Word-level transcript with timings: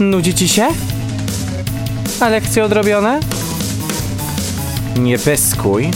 Nudzi 0.00 0.34
ci 0.34 0.48
się? 0.48 0.68
A 2.20 2.28
lekcje 2.28 2.64
odrobione? 2.64 3.20
Nie 4.98 5.18
pyskuj. 5.18 5.90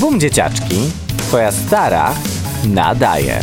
Bum 0.00 0.20
dzieciaczki, 0.20 0.76
twoja 1.16 1.52
stara 1.52 2.14
nadaje. 2.64 3.40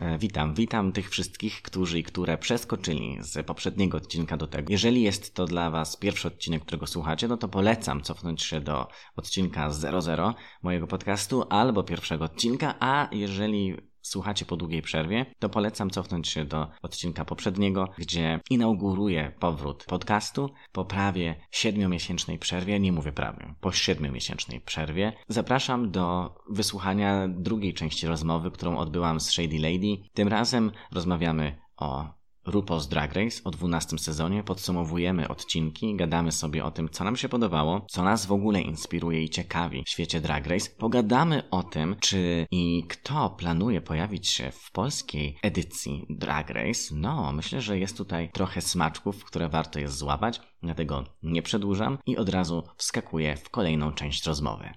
E, 0.00 0.18
Witam, 0.18 0.54
witam 0.54 0.92
tych 0.92 1.10
wszystkich, 1.10 1.62
którzy 1.62 1.98
i 1.98 2.02
które 2.02 2.38
przeskoczyli 2.38 3.18
z 3.20 3.46
poprzedniego 3.46 3.96
odcinka 3.96 4.36
do 4.36 4.46
tego. 4.46 4.72
Jeżeli 4.72 5.02
jest 5.02 5.34
to 5.34 5.44
dla 5.44 5.70
Was 5.70 5.96
pierwszy 5.96 6.28
odcinek, 6.28 6.62
którego 6.62 6.86
słuchacie, 6.86 7.28
no 7.28 7.36
to 7.36 7.48
polecam 7.48 8.02
cofnąć 8.02 8.42
się 8.42 8.60
do 8.60 8.88
odcinka 9.16 9.70
00 9.70 10.34
mojego 10.62 10.86
podcastu 10.86 11.44
albo 11.50 11.82
pierwszego 11.82 12.24
odcinka, 12.24 12.74
a 12.80 13.08
jeżeli 13.12 13.87
słuchacie 14.08 14.44
po 14.44 14.56
długiej 14.56 14.82
przerwie, 14.82 15.26
to 15.38 15.48
polecam 15.48 15.90
cofnąć 15.90 16.28
się 16.28 16.44
do 16.44 16.68
odcinka 16.82 17.24
poprzedniego, 17.24 17.88
gdzie 17.98 18.40
inauguruję 18.50 19.32
powrót 19.40 19.84
podcastu 19.84 20.50
po 20.72 20.84
prawie 20.84 21.40
siedmiomiesięcznej 21.50 22.38
przerwie, 22.38 22.80
nie 22.80 22.92
mówię 22.92 23.12
prawie, 23.12 23.54
po 23.60 23.72
siedmiomiesięcznej 23.72 24.60
przerwie. 24.60 25.12
Zapraszam 25.28 25.90
do 25.90 26.34
wysłuchania 26.50 27.28
drugiej 27.28 27.74
części 27.74 28.06
rozmowy, 28.06 28.50
którą 28.50 28.76
odbyłam 28.78 29.20
z 29.20 29.30
Shady 29.30 29.58
Lady. 29.58 30.02
Tym 30.14 30.28
razem 30.28 30.72
rozmawiamy 30.92 31.58
o 31.76 32.17
RuPaul's 32.48 32.88
Drag 32.88 33.12
Race 33.12 33.44
o 33.44 33.50
12 33.50 33.98
sezonie, 33.98 34.42
podsumowujemy 34.42 35.28
odcinki, 35.28 35.96
gadamy 35.96 36.32
sobie 36.32 36.64
o 36.64 36.70
tym, 36.70 36.88
co 36.88 37.04
nam 37.04 37.16
się 37.16 37.28
podobało, 37.28 37.86
co 37.90 38.02
nas 38.02 38.26
w 38.26 38.32
ogóle 38.32 38.60
inspiruje 38.60 39.22
i 39.22 39.30
ciekawi 39.30 39.84
w 39.86 39.90
świecie 39.90 40.20
Drag 40.20 40.46
Race. 40.46 40.70
Pogadamy 40.78 41.50
o 41.50 41.62
tym, 41.62 41.96
czy 42.00 42.46
i 42.50 42.84
kto 42.88 43.30
planuje 43.30 43.80
pojawić 43.80 44.28
się 44.28 44.50
w 44.50 44.72
polskiej 44.72 45.38
edycji 45.42 46.06
Drag 46.10 46.50
Race. 46.50 46.94
No, 46.94 47.32
myślę, 47.32 47.60
że 47.60 47.78
jest 47.78 47.96
tutaj 47.96 48.30
trochę 48.32 48.60
smaczków, 48.60 49.24
które 49.24 49.48
warto 49.48 49.78
jest 49.78 49.96
złapać, 49.96 50.40
dlatego 50.62 51.04
nie 51.22 51.42
przedłużam 51.42 51.98
i 52.06 52.16
od 52.16 52.28
razu 52.28 52.62
wskakuję 52.76 53.36
w 53.36 53.50
kolejną 53.50 53.92
część 53.92 54.26
rozmowy. 54.26 54.70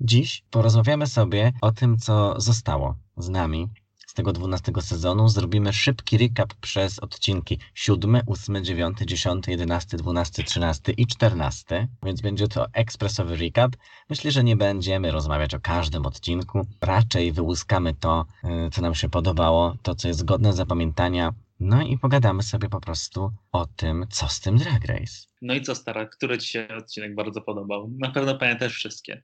Dziś 0.00 0.44
porozmawiamy 0.50 1.06
sobie 1.06 1.52
o 1.60 1.72
tym, 1.72 1.98
co 1.98 2.40
zostało 2.40 2.96
z 3.16 3.28
nami 3.28 3.68
z 4.12 4.14
tego 4.14 4.32
12 4.32 4.72
sezonu. 4.80 5.28
Zrobimy 5.28 5.72
szybki 5.72 6.18
recap 6.18 6.54
przez 6.54 6.98
odcinki 6.98 7.58
7, 7.74 8.20
8, 8.26 8.64
9, 8.64 8.98
10, 9.06 9.48
11, 9.48 9.96
12, 9.96 10.42
13 10.44 10.92
i 10.92 11.06
14, 11.06 11.88
więc 12.02 12.20
będzie 12.20 12.48
to 12.48 12.66
ekspresowy 12.72 13.36
recap. 13.36 13.76
Myślę, 14.10 14.30
że 14.30 14.44
nie 14.44 14.56
będziemy 14.56 15.10
rozmawiać 15.10 15.54
o 15.54 15.60
każdym 15.60 16.06
odcinku, 16.06 16.66
raczej 16.80 17.32
wyłuskamy 17.32 17.94
to, 17.94 18.26
y, 18.66 18.70
co 18.70 18.82
nam 18.82 18.94
się 18.94 19.08
podobało, 19.08 19.76
to, 19.82 19.94
co 19.94 20.08
jest 20.08 20.24
godne 20.24 20.52
zapamiętania. 20.52 21.32
No 21.60 21.82
i 21.82 21.98
pogadamy 21.98 22.42
sobie 22.42 22.68
po 22.68 22.80
prostu 22.80 23.32
o 23.52 23.66
tym, 23.66 24.06
co 24.10 24.28
z 24.28 24.40
tym 24.40 24.56
Drag 24.56 24.84
Race. 24.84 25.26
No 25.42 25.54
i 25.54 25.62
co 25.62 25.74
stara, 25.74 26.06
który 26.06 26.38
ci 26.38 26.48
się 26.48 26.68
odcinek 26.78 27.14
bardzo 27.14 27.40
podobał? 27.40 27.90
Na 27.98 28.10
pewno 28.10 28.38
pamiętasz 28.38 28.74
wszystkie. 28.74 29.22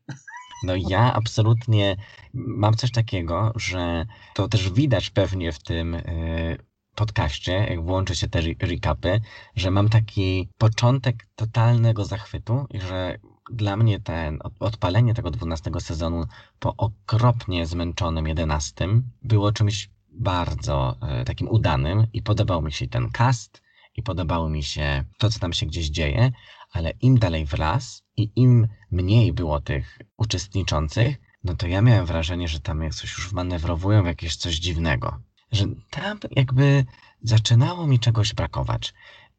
No 0.63 0.73
ja 0.77 1.13
absolutnie 1.13 1.97
mam 2.35 2.75
coś 2.75 2.91
takiego, 2.91 3.53
że 3.57 4.07
to 4.35 4.49
też 4.49 4.71
widać 4.71 5.11
pewnie 5.11 5.53
w 5.53 5.59
tym 5.59 5.95
y, 5.95 6.59
podcaście, 6.95 7.53
jak 7.53 7.85
włączy 7.85 8.17
się 8.17 8.29
te 8.29 8.41
recapy, 8.61 9.21
że 9.57 9.71
mam 9.71 9.89
taki 9.89 10.49
początek 10.59 11.27
totalnego 11.37 12.05
zachwytu 12.05 12.67
i 12.71 12.81
że 12.81 13.19
dla 13.51 13.77
mnie 13.77 14.01
ten 14.01 14.39
odpalenie 14.61 15.15
tego 15.15 15.31
12 15.31 15.71
sezonu 15.81 16.27
po 16.59 16.75
okropnie 16.77 17.67
zmęczonym 17.67 18.27
11 18.27 18.89
było 19.23 19.53
czymś 19.53 19.91
bardzo 20.13 20.97
y, 21.21 21.25
takim 21.25 21.49
udanym 21.49 22.07
i 22.13 22.23
podobał 22.23 22.63
mi 22.63 22.73
się 22.73 22.89
ten 22.89 23.11
cast 23.11 23.63
i 23.97 24.03
podobało 24.03 24.49
mi 24.49 24.63
się 24.63 25.05
to, 25.19 25.31
co 25.31 25.39
tam 25.39 25.53
się 25.53 25.67
gdzieś 25.67 25.89
dzieje, 25.91 26.33
ale 26.73 26.91
im 26.91 27.19
dalej 27.19 27.47
w 27.47 27.59
las 27.59 28.08
i 28.19 28.31
im 28.37 28.69
mniej 28.91 29.33
było 29.33 29.61
tych 29.61 29.99
uczestniczących, 30.17 31.17
no 31.45 31.55
to 31.57 31.67
ja 31.67 31.83
miałem 31.83 32.07
wrażenie, 32.07 32.49
że 32.49 32.61
tam 32.61 32.83
jak 32.83 32.95
coś 32.95 33.19
już 33.19 33.33
manewrowują 33.33 34.03
w 34.03 34.07
jakieś 34.07 34.37
coś 34.37 34.55
dziwnego. 34.55 35.19
Że 35.53 35.65
tam 35.91 36.19
jakby 36.31 36.85
zaczynało 37.23 37.87
mi 37.87 37.99
czegoś 37.99 38.35
brakować. 38.35 38.95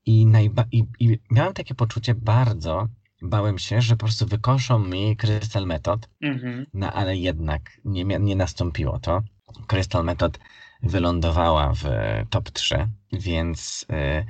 I, 0.06 0.26
najba- 0.26 0.66
i, 0.72 0.84
i 1.00 1.20
miałem 1.32 1.54
takie 1.54 1.76
poczucie 1.76 2.16
bardzo, 2.16 2.88
bałem 3.22 3.60
się, 3.60 3.82
że 3.82 3.96
po 3.96 4.06
prostu 4.06 4.26
wykoszą 4.26 4.80
mi 4.80 5.18
Crystal 5.18 5.66
Method, 5.66 6.10
Mhm. 6.22 6.66
no 6.74 6.92
ale 6.94 7.18
jednak 7.18 7.62
nie, 7.86 8.04
nie 8.04 8.36
nastąpiło 8.36 9.00
to. 9.00 9.22
Crystal 9.68 10.04
Method 10.06 10.40
wylądowała 10.84 11.74
w 11.74 11.84
top 12.30 12.50
3, 12.52 12.88
więc 13.14 13.86
y, 13.92 14.26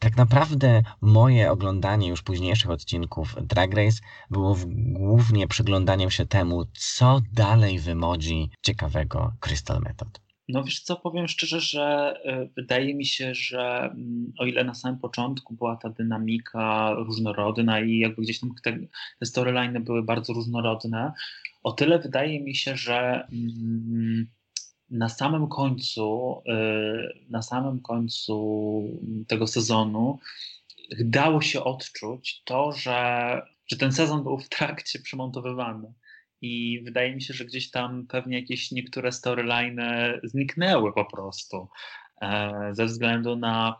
tak 0.00 0.16
naprawdę 0.16 0.82
moje 1.00 1.50
oglądanie 1.50 2.08
już 2.08 2.22
późniejszych 2.22 2.70
odcinków 2.70 3.36
Drag 3.42 3.74
Race 3.74 4.00
było 4.30 4.56
głównie 4.66 5.48
przyglądaniem 5.48 6.10
się 6.10 6.26
temu, 6.26 6.64
co 6.72 7.20
dalej 7.32 7.78
wymodzi 7.78 8.50
ciekawego 8.62 9.32
Crystal 9.40 9.80
Method. 9.80 10.20
No 10.48 10.64
wiesz 10.64 10.80
co, 10.80 10.96
powiem 10.96 11.28
szczerze, 11.28 11.60
że 11.60 12.14
y, 12.26 12.50
wydaje 12.56 12.94
mi 12.94 13.06
się, 13.06 13.34
że 13.34 13.90
mm, 13.94 14.32
o 14.38 14.46
ile 14.46 14.64
na 14.64 14.74
samym 14.74 14.98
początku 14.98 15.54
była 15.54 15.76
ta 15.76 15.88
dynamika 15.90 16.94
różnorodna 16.94 17.80
i 17.80 17.98
jakby 17.98 18.22
gdzieś 18.22 18.40
tam 18.40 18.50
te, 18.64 18.78
te 19.18 19.26
storyliny 19.26 19.80
były 19.80 20.02
bardzo 20.02 20.32
różnorodne, 20.32 21.12
o 21.62 21.72
tyle 21.72 21.98
wydaje 21.98 22.40
mi 22.40 22.54
się, 22.54 22.76
że 22.76 23.26
mm, 23.32 24.26
na 24.90 25.08
samym 25.08 25.48
końcu, 25.48 26.42
y, 26.48 27.26
na 27.30 27.42
samym 27.42 27.80
końcu 27.80 28.82
tego 29.28 29.46
sezonu 29.46 30.18
dało 31.04 31.40
się 31.40 31.64
odczuć 31.64 32.42
to, 32.44 32.72
że, 32.72 33.42
że 33.66 33.76
ten 33.76 33.92
sezon 33.92 34.22
był 34.22 34.38
w 34.38 34.48
trakcie 34.48 34.98
przemontowywany. 34.98 35.92
I 36.42 36.80
wydaje 36.84 37.14
mi 37.14 37.22
się, 37.22 37.34
że 37.34 37.44
gdzieś 37.44 37.70
tam 37.70 38.06
pewnie 38.06 38.40
jakieś 38.40 38.70
niektóre 38.70 39.12
storyliny 39.12 40.20
zniknęły 40.24 40.92
po 40.92 41.04
prostu. 41.04 41.68
e, 42.22 42.70
Ze 42.72 42.86
względu 42.86 43.36
na, 43.36 43.78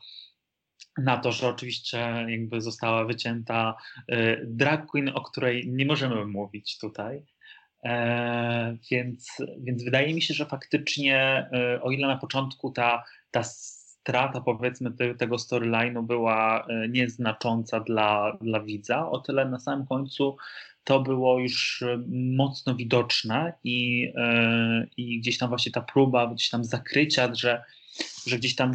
na 0.98 1.16
to, 1.18 1.32
że 1.32 1.48
oczywiście 1.48 2.26
jakby 2.28 2.60
została 2.60 3.04
wycięta 3.04 3.76
e, 4.08 4.46
drag 4.46 4.86
queen, 4.86 5.08
o 5.08 5.20
której 5.20 5.68
nie 5.72 5.86
możemy 5.86 6.26
mówić 6.26 6.78
tutaj. 6.78 7.26
E, 7.84 8.76
więc, 8.90 9.28
więc 9.58 9.84
wydaje 9.84 10.14
mi 10.14 10.22
się, 10.22 10.34
że 10.34 10.46
faktycznie, 10.46 11.16
e, 11.52 11.82
o 11.82 11.90
ile 11.90 12.08
na 12.08 12.16
początku 12.16 12.70
ta, 12.70 13.04
ta 13.30 13.42
strata 13.42 14.40
powiedzmy 14.40 14.92
te, 14.92 15.14
tego 15.14 15.36
storyline'u 15.36 16.02
była 16.02 16.66
e, 16.66 16.88
nieznacząca 16.88 17.80
dla, 17.80 18.38
dla 18.40 18.60
widza, 18.60 19.10
o 19.10 19.18
tyle 19.18 19.44
na 19.48 19.60
samym 19.60 19.86
końcu 19.86 20.36
to 20.84 21.00
było 21.00 21.38
już 21.38 21.84
mocno 22.08 22.74
widoczne 22.74 23.52
i, 23.64 24.12
i 24.96 25.20
gdzieś 25.20 25.38
tam 25.38 25.48
właśnie 25.48 25.72
ta 25.72 25.80
próba 25.80 26.26
gdzieś 26.26 26.50
tam 26.50 26.64
zakrycia, 26.64 27.34
że, 27.34 27.62
że 28.26 28.38
gdzieś 28.38 28.56
tam 28.56 28.72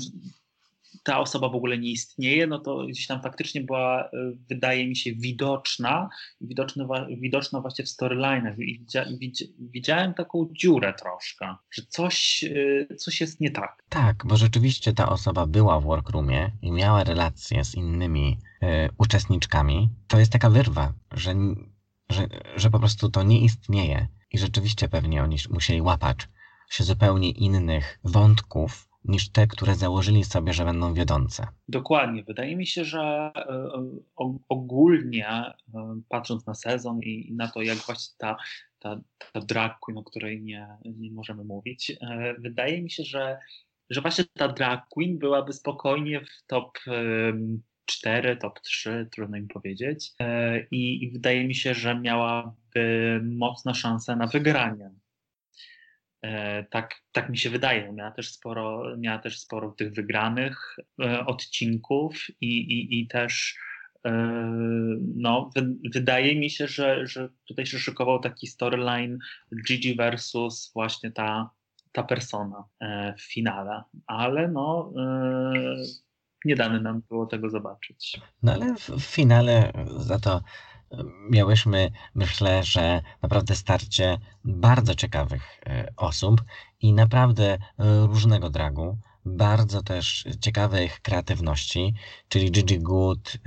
ta 1.05 1.19
osoba 1.19 1.49
w 1.49 1.55
ogóle 1.55 1.77
nie 1.77 1.91
istnieje, 1.91 2.47
no 2.47 2.59
to 2.59 2.85
gdzieś 2.87 3.07
tam 3.07 3.21
faktycznie 3.21 3.61
była, 3.61 4.03
e, 4.03 4.09
wydaje 4.49 4.87
mi 4.87 4.95
się, 4.95 5.13
widoczna, 5.13 6.09
widoczna, 6.41 6.87
widoczna 7.21 7.61
właśnie 7.61 7.85
w 7.85 7.89
widzi, 9.19 9.55
widziałem 9.59 10.13
taką 10.13 10.47
dziurę 10.51 10.93
troszkę, 10.93 11.55
że 11.71 11.81
coś, 11.89 12.43
e, 12.89 12.95
coś 12.95 13.21
jest 13.21 13.41
nie 13.41 13.51
tak. 13.51 13.83
Tak, 13.89 14.23
bo 14.25 14.37
rzeczywiście 14.37 14.93
ta 14.93 15.09
osoba 15.09 15.45
była 15.45 15.79
w 15.79 15.83
workroomie 15.83 16.51
i 16.61 16.71
miała 16.71 17.03
relacje 17.03 17.65
z 17.65 17.75
innymi 17.75 18.37
e, 18.61 18.89
uczestniczkami. 18.97 19.89
To 20.07 20.19
jest 20.19 20.31
taka 20.31 20.49
wyrwa, 20.49 20.93
że, 21.11 21.35
że, 22.09 22.27
że 22.55 22.69
po 22.69 22.79
prostu 22.79 23.09
to 23.09 23.23
nie 23.23 23.39
istnieje 23.41 24.07
i 24.31 24.37
rzeczywiście 24.37 24.89
pewnie 24.89 25.23
oni 25.23 25.37
musieli 25.49 25.81
łapać 25.81 26.17
się 26.69 26.83
zupełnie 26.83 27.31
innych 27.31 27.99
wątków 28.03 28.94
niż 29.07 29.29
te, 29.29 29.47
które 29.47 29.75
założyli 29.75 30.23
sobie, 30.23 30.53
że 30.53 30.65
będą 30.65 30.93
wiodące. 30.93 31.47
Dokładnie. 31.67 32.23
Wydaje 32.23 32.55
mi 32.55 32.67
się, 32.67 32.85
że 32.85 33.31
e, 33.35 33.69
ogólnie 34.49 35.27
e, 35.27 35.53
patrząc 36.09 36.45
na 36.45 36.53
sezon 36.53 36.99
i 37.03 37.33
na 37.33 37.47
to, 37.47 37.61
jak 37.61 37.77
właśnie 37.77 38.15
ta, 38.17 38.37
ta, 38.79 39.01
ta 39.33 39.39
drag 39.41 39.79
queen, 39.79 39.97
o 39.97 40.03
której 40.03 40.41
nie, 40.41 40.67
nie 40.85 41.11
możemy 41.11 41.43
mówić, 41.43 41.91
e, 41.91 42.33
wydaje 42.39 42.81
mi 42.81 42.91
się, 42.91 43.03
że, 43.03 43.37
że 43.89 44.01
właśnie 44.01 44.23
ta 44.33 44.47
drag 44.47 44.87
queen 44.89 45.17
byłaby 45.17 45.53
spokojnie 45.53 46.21
w 46.21 46.47
top 46.47 46.77
em, 46.87 47.61
4, 47.85 48.37
top 48.37 48.59
3, 48.59 49.07
trudno 49.11 49.37
mi 49.37 49.47
powiedzieć. 49.47 50.13
I, 50.71 51.03
I 51.03 51.11
wydaje 51.11 51.47
mi 51.47 51.55
się, 51.55 51.73
że 51.73 51.99
miałaby 51.99 53.21
mocne 53.23 53.75
szanse 53.75 54.15
na 54.15 54.27
wygranie. 54.27 54.91
E, 56.25 56.63
Tak, 56.69 56.95
tak 57.11 57.29
mi 57.29 57.37
się 57.37 57.49
wydaje. 57.49 57.93
Miała 57.93 58.11
też 58.11 58.31
sporo, 58.31 58.83
miała 58.97 59.19
też 59.19 59.39
sporo 59.39 59.71
tych 59.71 59.93
wygranych 59.93 60.75
e, 61.03 61.25
odcinków 61.25 62.27
i, 62.41 62.57
i, 62.57 62.99
i 62.99 63.07
też 63.07 63.57
e, 64.05 64.11
no, 65.15 65.49
wy, 65.55 65.75
wydaje 65.93 66.39
mi 66.39 66.49
się, 66.49 66.67
że, 66.67 67.07
że 67.07 67.29
tutaj 67.47 67.65
się 67.65 67.79
szykował 67.79 68.19
taki 68.19 68.47
storyline 68.47 69.17
Gigi 69.67 69.95
versus 69.95 70.71
właśnie 70.73 71.11
ta, 71.11 71.49
ta 71.91 72.03
persona 72.03 72.63
w 73.17 73.21
finale, 73.21 73.83
ale 74.07 74.47
no 74.47 74.93
nie 76.45 76.55
dane 76.55 76.81
nam 76.81 77.01
było 77.09 77.25
tego 77.25 77.49
zobaczyć. 77.49 78.21
No 78.43 78.53
ale 78.53 78.75
w 78.75 79.03
finale 79.03 79.71
za 79.97 80.19
to 80.19 80.41
miałyśmy, 81.29 81.91
myślę, 82.15 82.63
że 82.63 83.01
naprawdę 83.21 83.55
starcie 83.55 84.17
bardzo 84.43 84.95
ciekawych 84.95 85.61
osób 85.97 86.43
i 86.81 86.93
naprawdę 86.93 87.57
różnego 88.07 88.49
dragu 88.49 88.97
bardzo 89.25 89.83
też 89.83 90.25
ciekawych 90.41 91.01
kreatywności, 91.01 91.93
czyli 92.29 92.51
Gigi 92.51 92.79
Good, 92.79 93.35
y, 93.35 93.39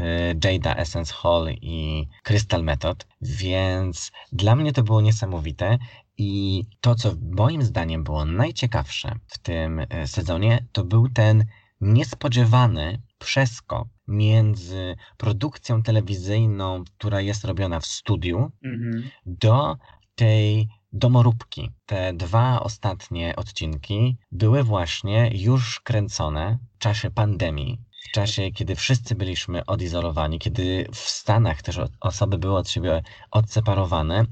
Jada 0.45 0.75
Essence 0.75 1.15
Hall 1.15 1.51
i 1.51 2.07
Crystal 2.23 2.65
Method, 2.65 3.07
więc 3.21 4.13
dla 4.33 4.57
mnie 4.57 4.73
to 4.73 4.83
było 4.83 5.01
niesamowite 5.01 5.79
i 6.17 6.65
to, 6.81 6.95
co 6.95 7.13
moim 7.31 7.63
zdaniem 7.63 8.05
było 8.05 8.25
najciekawsze 8.25 9.15
w 9.27 9.39
tym 9.39 9.81
sezonie, 10.07 10.67
to 10.73 10.85
był 10.85 11.09
ten 11.09 11.45
niespodziewany 11.81 13.03
przeskok 13.19 13.89
między 14.09 14.97
produkcją 15.17 15.83
telewizyjną, 15.83 16.85
która 16.85 17.21
jest 17.21 17.45
robiona 17.45 17.81
w 17.81 17.87
studiu, 17.87 18.51
mhm. 18.65 19.11
do 19.27 19.77
tej 20.15 20.69
domoróbki. 20.93 21.71
Te 21.87 22.13
dwa 22.13 22.61
ostatnie 22.61 23.37
odcinki 23.37 24.17
były 24.33 24.65
właśnie 24.65 25.31
już 25.35 25.81
kręcone 25.81 26.59
w 26.75 26.79
czasie 26.79 27.11
pandemii, 27.11 27.81
w 28.09 28.13
czasie, 28.13 28.51
kiedy 28.51 28.77
wszyscy 28.77 29.15
byliśmy 29.15 29.67
odizolowani, 29.67 30.39
kiedy 30.39 30.87
w 30.93 30.99
Stanach 30.99 31.63
też 31.63 31.81
osoby 32.01 32.39
były 32.39 32.57
od 32.57 32.71
siebie 32.71 33.03
odseparowane, 33.31 34.25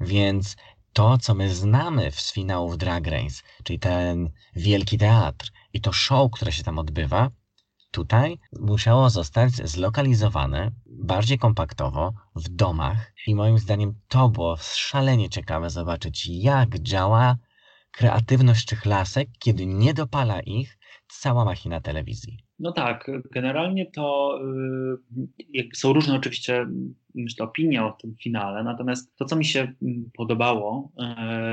więc 0.00 0.56
to, 0.92 1.18
co 1.18 1.34
my 1.34 1.54
znamy 1.54 2.10
z 2.12 2.32
finałów 2.32 2.78
Drag 2.78 3.06
Race, 3.06 3.42
czyli 3.64 3.78
ten 3.78 4.30
wielki 4.56 4.98
teatr 4.98 5.52
i 5.72 5.80
to 5.80 5.92
show, 5.92 6.30
które 6.30 6.52
się 6.52 6.62
tam 6.62 6.78
odbywa, 6.78 7.30
tutaj 7.90 8.38
musiało 8.60 9.10
zostać 9.10 9.52
zlokalizowane 9.52 10.70
bardziej 10.86 11.38
kompaktowo 11.38 12.12
w 12.36 12.48
domach 12.48 13.12
i 13.26 13.34
moim 13.34 13.58
zdaniem 13.58 13.94
to 14.08 14.28
było 14.28 14.56
szalenie 14.60 15.28
ciekawe 15.28 15.70
zobaczyć, 15.70 16.26
jak 16.26 16.78
działa 16.78 17.36
kreatywność 17.90 18.66
tych 18.66 18.86
lasek, 18.86 19.28
kiedy 19.38 19.66
nie 19.66 19.94
dopala 19.94 20.40
ich 20.40 20.78
cała 21.08 21.44
machina 21.44 21.80
telewizji. 21.80 22.38
No 22.58 22.72
tak, 22.72 23.10
generalnie 23.32 23.90
to 23.90 24.38
y, 25.54 25.68
są 25.74 25.92
różne 25.92 26.14
oczywiście, 26.14 26.66
myślę, 27.14 27.44
opinie 27.44 27.84
o 27.84 27.92
tym 27.92 28.16
finale, 28.22 28.64
natomiast 28.64 29.16
to, 29.16 29.24
co 29.24 29.36
mi 29.36 29.44
się 29.44 29.60
mm, 29.60 30.10
podobało, 30.16 30.92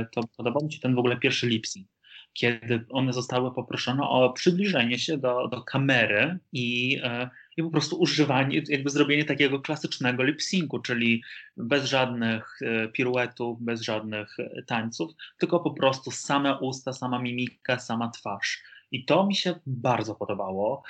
y, 0.02 0.06
to 0.12 0.22
podobał 0.38 0.66
mi 0.66 0.74
się 0.74 0.80
ten 0.80 0.96
w 0.96 1.00
ogóle 1.00 1.18
pierwszy 1.18 1.48
lipsing 1.48 1.95
kiedy 2.36 2.86
one 2.90 3.14
zostały 3.14 3.54
poproszone 3.54 4.04
o 4.04 4.30
przybliżenie 4.30 5.00
się 5.00 5.18
do, 5.18 5.48
do 5.48 5.62
kamery 5.62 6.38
i, 6.54 7.00
e, 7.04 7.30
i 7.58 7.64
po 7.64 7.70
prostu 7.70 8.00
używanie, 8.00 8.62
jakby 8.70 8.90
zrobienie 8.90 9.26
takiego 9.26 9.60
klasycznego 9.60 10.24
lip-syncu, 10.24 10.82
czyli 10.82 11.24
bez 11.58 11.86
żadnych 11.86 12.60
e, 12.62 12.88
piruetów, 12.88 13.62
bez 13.62 13.82
żadnych 13.82 14.40
e, 14.40 14.64
tańców, 14.64 15.12
tylko 15.38 15.60
po 15.60 15.72
prostu 15.72 16.12
same 16.12 16.60
usta, 16.60 16.94
sama 16.94 17.20
mimika, 17.20 17.80
sama 17.80 18.10
twarz. 18.10 18.64
I 18.92 19.06
to 19.06 19.26
mi 19.26 19.36
się 19.36 19.56
bardzo 19.66 20.16
podobało. 20.16 20.84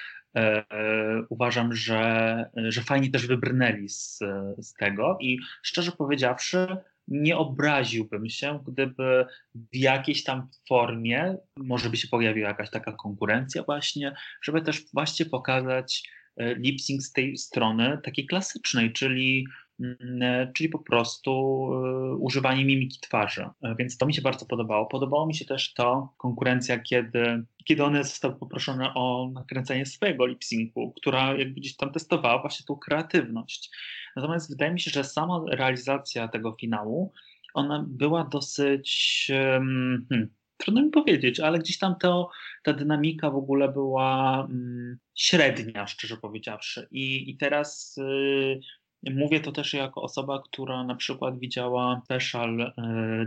Uważam, 1.29 1.75
że, 1.75 2.45
że 2.55 2.81
fajnie 2.81 3.11
też 3.11 3.27
wybrnęli 3.27 3.89
z, 3.89 4.19
z 4.57 4.73
tego 4.73 5.17
i 5.21 5.39
szczerze 5.63 5.91
powiedziawszy, 5.91 6.67
nie 7.07 7.37
obraziłbym 7.37 8.29
się, 8.29 8.59
gdyby 8.67 9.25
w 9.55 9.75
jakiejś 9.75 10.23
tam 10.23 10.47
formie 10.67 11.37
może 11.57 11.89
by 11.89 11.97
się 11.97 12.07
pojawiła 12.07 12.47
jakaś 12.47 12.69
taka 12.69 12.91
konkurencja 12.91 13.63
właśnie, 13.63 14.15
żeby 14.41 14.61
też 14.61 14.83
właśnie 14.93 15.25
pokazać 15.25 16.09
e, 16.37 16.55
lip 16.55 16.81
sync 16.81 17.05
z 17.05 17.11
tej 17.11 17.37
strony 17.37 17.99
takiej 18.03 18.25
klasycznej, 18.25 18.93
czyli 18.93 19.45
mm, 19.79 20.21
e, 20.21 20.51
czyli 20.53 20.69
po 20.69 20.79
prostu 20.79 21.31
e, 21.31 22.15
używanie 22.15 22.65
mimiki 22.65 22.99
twarzy. 22.99 23.45
Więc 23.79 23.97
to 23.97 24.05
mi 24.05 24.13
się 24.13 24.21
bardzo 24.21 24.45
podobało. 24.45 24.85
Podobało 24.85 25.25
mi 25.25 25.35
się 25.35 25.45
też 25.45 25.73
to 25.73 26.13
konkurencja, 26.17 26.79
kiedy, 26.79 27.43
kiedy 27.65 27.83
one 27.83 28.03
zostały 28.03 28.35
poproszone 28.35 28.93
o 28.93 29.29
nakręcenie 29.33 29.85
swojego 29.85 30.25
lip 30.25 30.43
syncu, 30.43 30.93
która 30.97 31.37
jakby 31.37 31.59
gdzieś 31.59 31.75
tam 31.75 31.91
testowała 31.91 32.41
właśnie 32.41 32.65
tą 32.65 32.75
kreatywność. 32.75 33.71
Natomiast 34.15 34.49
wydaje 34.49 34.73
mi 34.73 34.79
się, 34.79 34.91
że 34.91 35.03
sama 35.03 35.43
realizacja 35.51 36.27
tego 36.27 36.55
finału, 36.61 37.13
ona 37.53 37.85
była 37.87 38.23
dosyć. 38.23 39.25
Hmm, 39.29 40.07
trudno 40.57 40.81
mi 40.81 40.89
powiedzieć, 40.89 41.39
ale 41.39 41.59
gdzieś 41.59 41.77
tam 41.77 41.95
to, 42.01 42.29
ta 42.63 42.73
dynamika 42.73 43.31
w 43.31 43.35
ogóle 43.35 43.71
była 43.71 44.35
hmm, 44.47 44.97
średnia, 45.15 45.87
szczerze 45.87 46.17
powiedziawszy. 46.17 46.87
I, 46.91 47.29
i 47.29 47.37
teraz. 47.37 47.97
Y, 47.97 48.59
Mówię 49.11 49.39
to 49.39 49.51
też 49.51 49.73
jako 49.73 50.01
osoba, 50.01 50.41
która 50.45 50.83
na 50.83 50.95
przykład 50.95 51.39
widziała 51.39 52.01
special 52.05 52.61
e, 52.61 52.73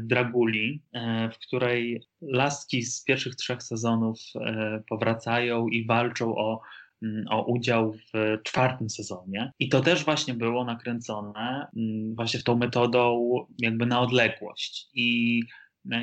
Draguli, 0.00 0.82
e, 0.92 1.30
w 1.30 1.38
której 1.38 2.02
laski 2.20 2.82
z 2.82 3.04
pierwszych 3.04 3.34
trzech 3.34 3.62
sezonów 3.62 4.18
e, 4.34 4.82
powracają 4.88 5.68
i 5.68 5.86
walczą 5.86 6.36
o 6.36 6.60
Mm, 6.60 6.87
o 7.30 7.44
udział 7.44 7.92
w 7.92 8.42
czwartym 8.42 8.90
sezonie. 8.90 9.52
I 9.58 9.68
to 9.68 9.80
też 9.80 10.04
właśnie 10.04 10.34
było 10.34 10.64
nakręcone 10.64 11.66
mm, 11.76 12.14
właśnie 12.14 12.40
w 12.40 12.44
tą 12.44 12.56
metodą 12.56 13.30
jakby 13.58 13.86
na 13.86 14.00
odległość. 14.00 14.88
I, 14.94 15.42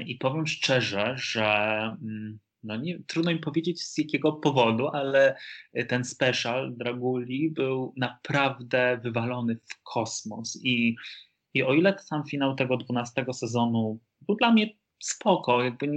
i 0.05 0.15
powiem 0.15 0.47
szczerze, 0.47 1.13
że 1.17 1.45
mm, 2.01 2.39
no 2.63 2.75
nie, 2.75 2.99
trudno 3.07 3.31
mi 3.31 3.39
powiedzieć 3.39 3.83
z 3.83 3.97
jakiego 3.97 4.33
powodu, 4.33 4.87
ale 4.87 5.37
ten 5.87 6.03
special 6.03 6.75
Draguli 6.77 7.51
był 7.51 7.93
naprawdę 7.97 8.99
wywalony 9.03 9.55
w 9.55 9.83
kosmos. 9.83 10.59
I, 10.63 10.95
i 11.53 11.63
o 11.63 11.73
ile 11.73 11.99
sam 11.99 12.23
finał 12.25 12.55
tego 12.55 12.77
12 12.77 13.25
sezonu 13.33 13.99
był 14.21 14.35
dla 14.35 14.51
mnie 14.51 14.69
spoko, 14.99 15.63
jakby 15.63 15.87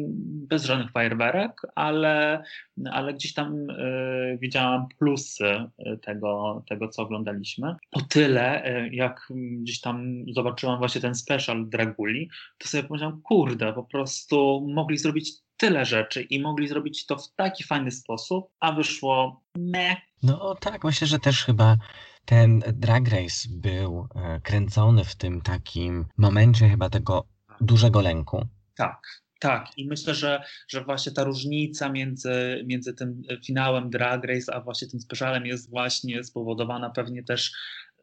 bez 0.49 0.65
żadnych 0.65 0.91
fajerwerek, 0.91 1.63
ale, 1.75 2.43
ale 2.91 3.15
gdzieś 3.15 3.35
tam 3.35 3.71
y, 3.71 4.39
widziałam 4.41 4.89
plusy 4.99 5.45
e, 5.45 5.97
tego, 5.97 6.63
tego, 6.69 6.89
co 6.89 7.03
oglądaliśmy. 7.03 7.77
O 7.93 8.01
tyle, 8.01 8.77
y, 8.85 8.89
jak 8.93 9.33
gdzieś 9.61 9.81
tam 9.81 10.25
zobaczyłam 10.33 10.79
właśnie 10.79 11.01
ten 11.01 11.15
special 11.15 11.69
Draguli, 11.69 12.31
to 12.59 12.69
sobie 12.69 12.83
pomyślałam, 12.83 13.23
kurde, 13.23 13.73
po 13.73 13.85
prostu 13.85 14.67
mogli 14.75 14.99
zrobić 14.99 15.33
tyle 15.57 15.85
rzeczy 15.85 16.23
i 16.23 16.41
mogli 16.41 16.69
zrobić 16.69 17.07
to 17.07 17.17
w 17.17 17.35
taki 17.35 17.65
fajny 17.65 17.91
sposób, 17.91 18.51
a 18.61 18.73
wyszło 18.73 19.43
meh. 19.57 19.99
No 20.23 20.55
tak, 20.61 20.85
myślę, 20.85 21.07
że 21.07 21.19
też 21.19 21.45
chyba 21.45 21.77
ten 22.25 22.63
Drag 22.73 23.09
Race 23.09 23.49
był 23.51 24.09
kręcony 24.43 25.05
w 25.05 25.17
tym 25.17 25.41
takim 25.41 26.07
momencie 26.17 26.69
chyba 26.69 26.91
tego 26.91 27.25
dużego 27.61 28.01
lęku, 28.01 28.47
tak, 28.79 29.23
tak. 29.41 29.67
I 29.77 29.89
myślę, 29.89 30.15
że, 30.15 30.43
że 30.69 30.85
właśnie 30.85 31.13
ta 31.13 31.25
różnica 31.25 31.89
między, 31.89 32.63
między 32.67 32.95
tym 32.95 33.23
finałem 33.47 33.91
Drag 33.91 34.25
Race, 34.25 34.55
a 34.55 34.61
właśnie 34.61 34.89
tym 34.89 35.01
specialem 35.01 35.47
jest 35.47 35.71
właśnie 35.71 36.25
spowodowana 36.25 36.91
pewnie 36.91 37.23
też 37.23 37.53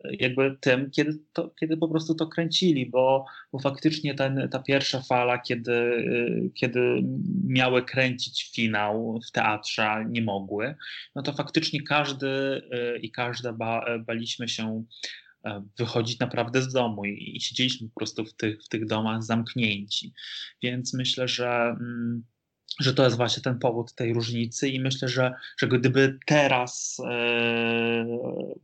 e, 0.05 0.15
jakby 0.15 0.57
tym, 0.61 0.91
kiedy, 0.91 1.19
to, 1.33 1.49
kiedy 1.59 1.77
po 1.77 1.87
prostu 1.87 2.15
to 2.15 2.27
kręcili, 2.27 2.89
bo, 2.89 3.25
bo 3.51 3.59
faktycznie 3.59 4.15
ten, 4.15 4.49
ta 4.51 4.59
pierwsza 4.59 5.01
fala, 5.01 5.37
kiedy, 5.39 5.73
e, 5.73 6.49
kiedy 6.53 6.79
miały 7.47 7.85
kręcić 7.85 8.51
finał 8.55 9.19
w 9.27 9.31
teatrze, 9.31 10.05
nie 10.09 10.21
mogły, 10.21 10.75
no 11.15 11.21
to 11.21 11.33
faktycznie 11.33 11.81
każdy 11.81 12.27
e, 12.71 12.97
i 12.97 13.11
każda 13.11 13.53
ba, 13.53 13.85
baliśmy 14.05 14.47
się 14.47 14.83
wychodzić 15.77 16.19
naprawdę 16.19 16.61
z 16.61 16.73
domu 16.73 17.05
i, 17.05 17.37
i 17.37 17.41
siedzieliśmy 17.41 17.89
po 17.89 17.95
prostu 17.99 18.25
w 18.25 18.33
tych, 18.33 18.63
w 18.63 18.69
tych 18.69 18.85
domach 18.85 19.23
zamknięci. 19.23 20.13
Więc 20.63 20.93
myślę, 20.93 21.27
że, 21.27 21.75
mm, 21.79 22.23
że 22.79 22.93
to 22.93 23.03
jest 23.03 23.17
właśnie 23.17 23.43
ten 23.43 23.59
powód 23.59 23.93
tej 23.95 24.13
różnicy 24.13 24.69
i 24.69 24.79
myślę, 24.79 25.07
że, 25.07 25.33
że 25.57 25.67
gdyby 25.67 26.19
teraz 26.25 26.97
e, 27.09 28.05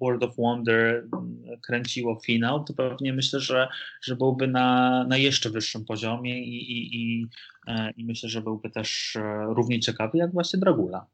World 0.02 0.24
of 0.24 0.36
Wonder 0.38 1.08
mm, 1.14 1.44
kręciło 1.62 2.20
finał, 2.26 2.64
to 2.64 2.74
pewnie 2.74 3.14
myślę, 3.14 3.40
że, 3.40 3.68
że 4.02 4.16
byłby 4.16 4.48
na, 4.48 5.04
na 5.04 5.18
jeszcze 5.18 5.50
wyższym 5.50 5.86
poziomie 5.86 6.44
i, 6.44 6.72
i, 6.72 6.96
i, 6.96 7.28
e, 7.68 7.92
i 7.92 8.06
myślę, 8.06 8.30
że 8.30 8.42
byłby 8.42 8.70
też 8.70 9.16
e, 9.16 9.46
równie 9.48 9.80
ciekawy 9.80 10.18
jak 10.18 10.34
właśnie 10.34 10.60
Dragula. 10.60 11.08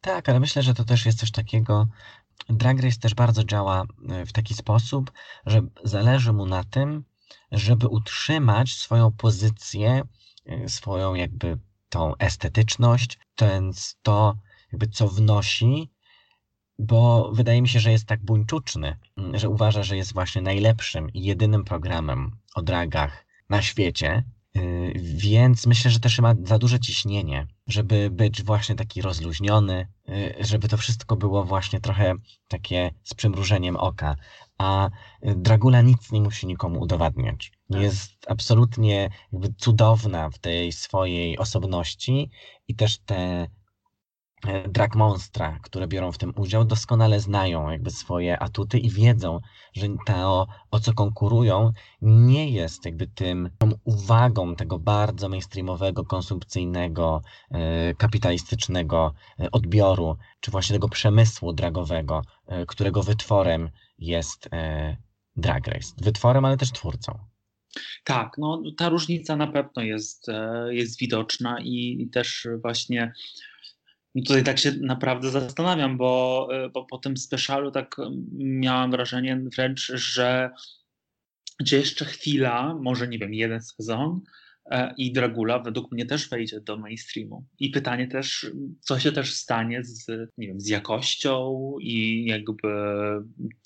Tak, 0.00 0.28
ale 0.28 0.40
myślę, 0.40 0.62
że 0.62 0.74
to 0.74 0.84
też 0.84 1.06
jest 1.06 1.18
coś 1.18 1.30
takiego, 1.30 1.88
Drag 2.48 2.80
Race 2.80 2.98
też 2.98 3.14
bardzo 3.14 3.44
działa 3.44 3.84
e, 4.08 4.26
w 4.26 4.32
taki 4.32 4.54
sposób, 4.54 5.12
że 5.46 5.62
zależy 5.84 6.32
mu 6.32 6.46
na 6.46 6.64
tym, 6.64 7.04
żeby 7.52 7.88
utrzymać 7.88 8.74
swoją 8.74 9.12
pozycję, 9.12 10.02
e, 10.46 10.68
swoją 10.68 11.14
jakby 11.14 11.58
tą 11.88 12.16
estetyczność, 12.16 13.18
ten, 13.34 13.72
to 14.02 14.36
jakby 14.72 14.86
co 14.86 15.08
wnosi, 15.08 15.90
bo 16.78 17.32
wydaje 17.32 17.62
mi 17.62 17.68
się, 17.68 17.80
że 17.80 17.92
jest 17.92 18.06
tak 18.06 18.24
buńczuczny, 18.24 18.96
że 19.34 19.48
uważa, 19.48 19.82
że 19.82 19.96
jest 19.96 20.12
właśnie 20.12 20.42
najlepszym 20.42 21.10
i 21.10 21.22
jedynym 21.22 21.64
programem 21.64 22.36
o 22.54 22.62
dragach 22.62 23.26
na 23.48 23.62
świecie 23.62 24.24
więc 24.94 25.66
myślę, 25.66 25.90
że 25.90 26.00
też 26.00 26.18
ma 26.18 26.34
za 26.44 26.58
duże 26.58 26.80
ciśnienie, 26.80 27.46
żeby 27.66 28.10
być 28.10 28.42
właśnie 28.42 28.74
taki 28.74 29.02
rozluźniony, 29.02 29.88
yy, 30.08 30.34
żeby 30.40 30.68
to 30.68 30.76
wszystko 30.76 31.16
było 31.16 31.44
właśnie 31.44 31.80
trochę 31.80 32.14
takie 32.48 32.90
z 33.04 33.14
przymrużeniem 33.14 33.76
oka. 33.76 34.16
A 34.58 34.90
Dragula 35.22 35.82
nic 35.82 36.12
nie 36.12 36.20
musi 36.20 36.46
nikomu 36.46 36.80
udowadniać. 36.80 37.52
Tak. 37.72 37.82
Jest 37.82 38.12
absolutnie 38.26 39.10
jakby 39.32 39.54
cudowna 39.54 40.30
w 40.30 40.38
tej 40.38 40.72
swojej 40.72 41.38
osobności 41.38 42.30
i 42.68 42.74
też 42.74 42.98
te 42.98 43.48
drag 44.68 44.94
monstra, 44.94 45.58
które 45.62 45.86
biorą 45.86 46.12
w 46.12 46.18
tym 46.18 46.32
udział, 46.36 46.64
doskonale 46.64 47.20
znają 47.20 47.70
jakby 47.70 47.90
swoje 47.90 48.38
atuty 48.38 48.78
i 48.78 48.90
wiedzą, 48.90 49.40
że 49.74 49.86
to, 50.06 50.46
o 50.70 50.80
co 50.80 50.92
konkurują, 50.92 51.72
nie 52.02 52.50
jest 52.50 52.84
jakby 52.84 53.06
tym 53.06 53.50
tą 53.58 53.70
uwagą 53.84 54.56
tego 54.56 54.78
bardzo 54.78 55.28
mainstreamowego, 55.28 56.04
konsumpcyjnego, 56.04 57.22
e, 57.50 57.94
kapitalistycznego 57.94 59.14
e, 59.40 59.50
odbioru, 59.50 60.16
czy 60.40 60.50
właśnie 60.50 60.74
tego 60.74 60.88
przemysłu 60.88 61.52
dragowego, 61.52 62.22
e, 62.46 62.66
którego 62.66 63.02
wytworem 63.02 63.70
jest 63.98 64.48
e, 64.52 64.96
Drag 65.36 65.66
Race. 65.66 65.94
Wytworem, 65.98 66.44
ale 66.44 66.56
też 66.56 66.72
twórcą. 66.72 67.18
Tak, 68.04 68.38
no 68.38 68.62
ta 68.76 68.88
różnica 68.88 69.36
na 69.36 69.46
pewno 69.46 69.82
jest, 69.82 70.28
e, 70.28 70.66
jest 70.74 70.98
widoczna 70.98 71.60
i, 71.60 71.96
i 72.00 72.10
też 72.10 72.48
właśnie 72.62 73.12
tutaj 74.20 74.44
tak 74.44 74.58
się 74.58 74.72
naprawdę 74.80 75.30
zastanawiam, 75.30 75.96
bo, 75.96 76.48
e, 76.52 76.68
bo 76.68 76.84
po 76.84 76.98
tym 76.98 77.16
specialu 77.16 77.70
tak 77.70 77.96
miałam 78.38 78.90
wrażenie 78.90 79.42
wręcz, 79.56 79.92
że, 79.94 80.50
że 81.60 81.76
jeszcze 81.76 82.04
chwila, 82.04 82.74
może 82.74 83.08
nie 83.08 83.18
wiem, 83.18 83.34
jeden 83.34 83.62
sezon 83.62 84.20
e, 84.70 84.94
i 84.96 85.12
Dragula 85.12 85.58
według 85.58 85.92
mnie 85.92 86.06
też 86.06 86.28
wejdzie 86.28 86.60
do 86.60 86.76
mainstreamu. 86.76 87.44
I 87.58 87.70
pytanie 87.70 88.08
też, 88.08 88.46
co 88.80 88.98
się 88.98 89.12
też 89.12 89.34
stanie 89.34 89.84
z, 89.84 90.30
nie 90.38 90.46
wiem, 90.46 90.60
z 90.60 90.68
jakością 90.68 91.72
i 91.80 92.24
jakby 92.26 92.68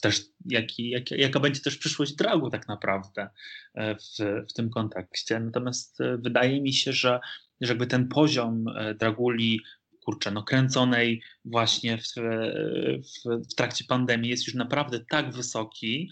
też 0.03 0.21
jak, 0.47 0.67
jaka 1.11 1.41
będzie 1.41 1.61
też 1.61 1.77
przyszłość 1.77 2.15
dragu 2.15 2.51
tak 2.51 2.69
naprawdę 2.69 3.29
e, 3.75 3.95
w, 3.95 4.45
w 4.51 4.53
tym 4.53 4.71
kontekście. 4.71 5.41
Natomiast 5.41 5.99
wydaje 6.19 6.61
mi 6.61 6.73
się, 6.73 6.93
że, 6.93 7.21
że 7.61 7.73
jakby 7.73 7.87
ten 7.87 8.09
poziom 8.09 8.65
draguli 8.99 9.61
kurczę, 10.07 10.31
no 10.31 10.43
kręconej 10.43 11.23
właśnie 11.45 11.99
w, 11.99 12.07
w, 12.07 13.47
w 13.51 13.55
trakcie 13.55 13.85
pandemii 13.89 14.31
jest 14.31 14.47
już 14.47 14.55
naprawdę 14.55 15.01
tak 15.11 15.35
wysoki, 15.35 16.11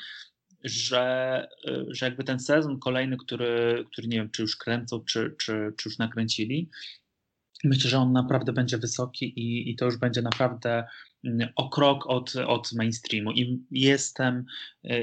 że, 0.65 1.49
że 1.89 2.07
jakby 2.07 2.25
ten 2.25 2.41
sezon 2.41 2.79
kolejny, 2.79 3.17
który, 3.17 3.85
który 3.93 4.09
nie 4.09 4.17
wiem, 4.17 4.31
czy 4.31 4.43
już 4.43 4.57
kręcą, 4.57 5.05
czy, 5.05 5.35
czy, 5.39 5.73
czy 5.77 5.89
już 5.89 5.99
nakręcili, 5.99 6.71
myślę, 7.65 7.91
że 7.91 7.99
on 7.99 8.13
naprawdę 8.13 8.53
będzie 8.53 8.79
wysoki 8.79 9.41
i, 9.41 9.71
i 9.71 9.77
to 9.77 9.85
już 9.85 9.97
będzie 9.97 10.23
naprawdę 10.23 10.85
mm, 11.25 11.49
o 11.57 11.69
krok 11.69 12.07
od, 12.07 12.37
od 12.37 12.73
mainstreamu. 12.73 13.33
I 13.33 13.65
jestem, 13.71 14.45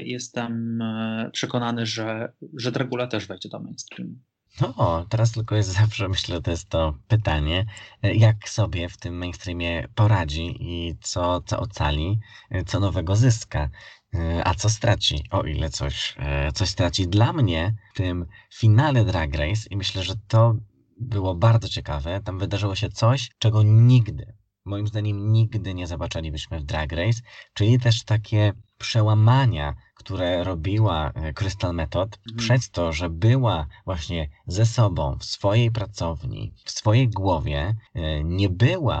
jestem 0.02 0.82
e, 0.82 1.30
przekonany, 1.32 1.86
że, 1.86 2.32
że 2.56 2.72
Dragula 2.72 3.06
też 3.06 3.26
wejdzie 3.26 3.48
do 3.48 3.60
mainstreamu. 3.60 4.14
No, 4.60 5.06
teraz 5.08 5.32
tylko 5.32 5.56
jest 5.56 5.72
zawsze, 5.80 6.08
myślę, 6.08 6.42
to 6.42 6.50
jest 6.50 6.68
to 6.68 6.94
pytanie, 7.08 7.66
e, 8.02 8.14
jak 8.14 8.48
sobie 8.48 8.88
w 8.88 8.96
tym 8.96 9.18
mainstreamie 9.18 9.88
poradzi 9.94 10.56
i 10.60 10.96
co, 11.00 11.40
co 11.40 11.60
ocali, 11.60 12.20
e, 12.50 12.64
co 12.64 12.80
nowego 12.80 13.16
zyska, 13.16 13.68
e, 14.14 14.46
a 14.46 14.54
co 14.54 14.70
straci, 14.70 15.24
o 15.30 15.42
ile 15.42 15.70
coś, 15.70 16.16
coś 16.54 16.68
straci. 16.68 17.08
Dla 17.08 17.32
mnie 17.32 17.74
w 17.94 17.96
tym 17.96 18.26
finale 18.54 19.04
Drag 19.04 19.34
Race 19.34 19.60
i 19.70 19.76
myślę, 19.76 20.02
że 20.02 20.14
to 20.28 20.54
było 21.00 21.34
bardzo 21.34 21.68
ciekawe, 21.68 22.20
tam 22.24 22.38
wydarzyło 22.38 22.74
się 22.74 22.88
coś, 22.88 23.30
czego 23.38 23.62
nigdy, 23.62 24.34
moim 24.64 24.86
zdaniem 24.86 25.32
nigdy 25.32 25.74
nie 25.74 25.86
zobaczylibyśmy 25.86 26.60
w 26.60 26.64
Drag 26.64 26.92
Race, 26.92 27.20
czyli 27.54 27.78
też 27.78 28.04
takie 28.04 28.52
przełamania, 28.82 29.74
które 29.94 30.44
robiła 30.44 31.12
Crystal 31.34 31.74
Method 31.74 32.18
Mhm. 32.18 32.38
przez 32.38 32.70
to, 32.70 32.92
że 32.92 33.10
była 33.10 33.66
właśnie 33.84 34.28
ze 34.46 34.66
sobą 34.66 35.18
w 35.18 35.24
swojej 35.24 35.70
pracowni, 35.70 36.54
w 36.64 36.70
swojej 36.70 37.08
głowie, 37.08 37.74
e, 37.94 38.24
nie 38.24 38.48
była 38.48 39.00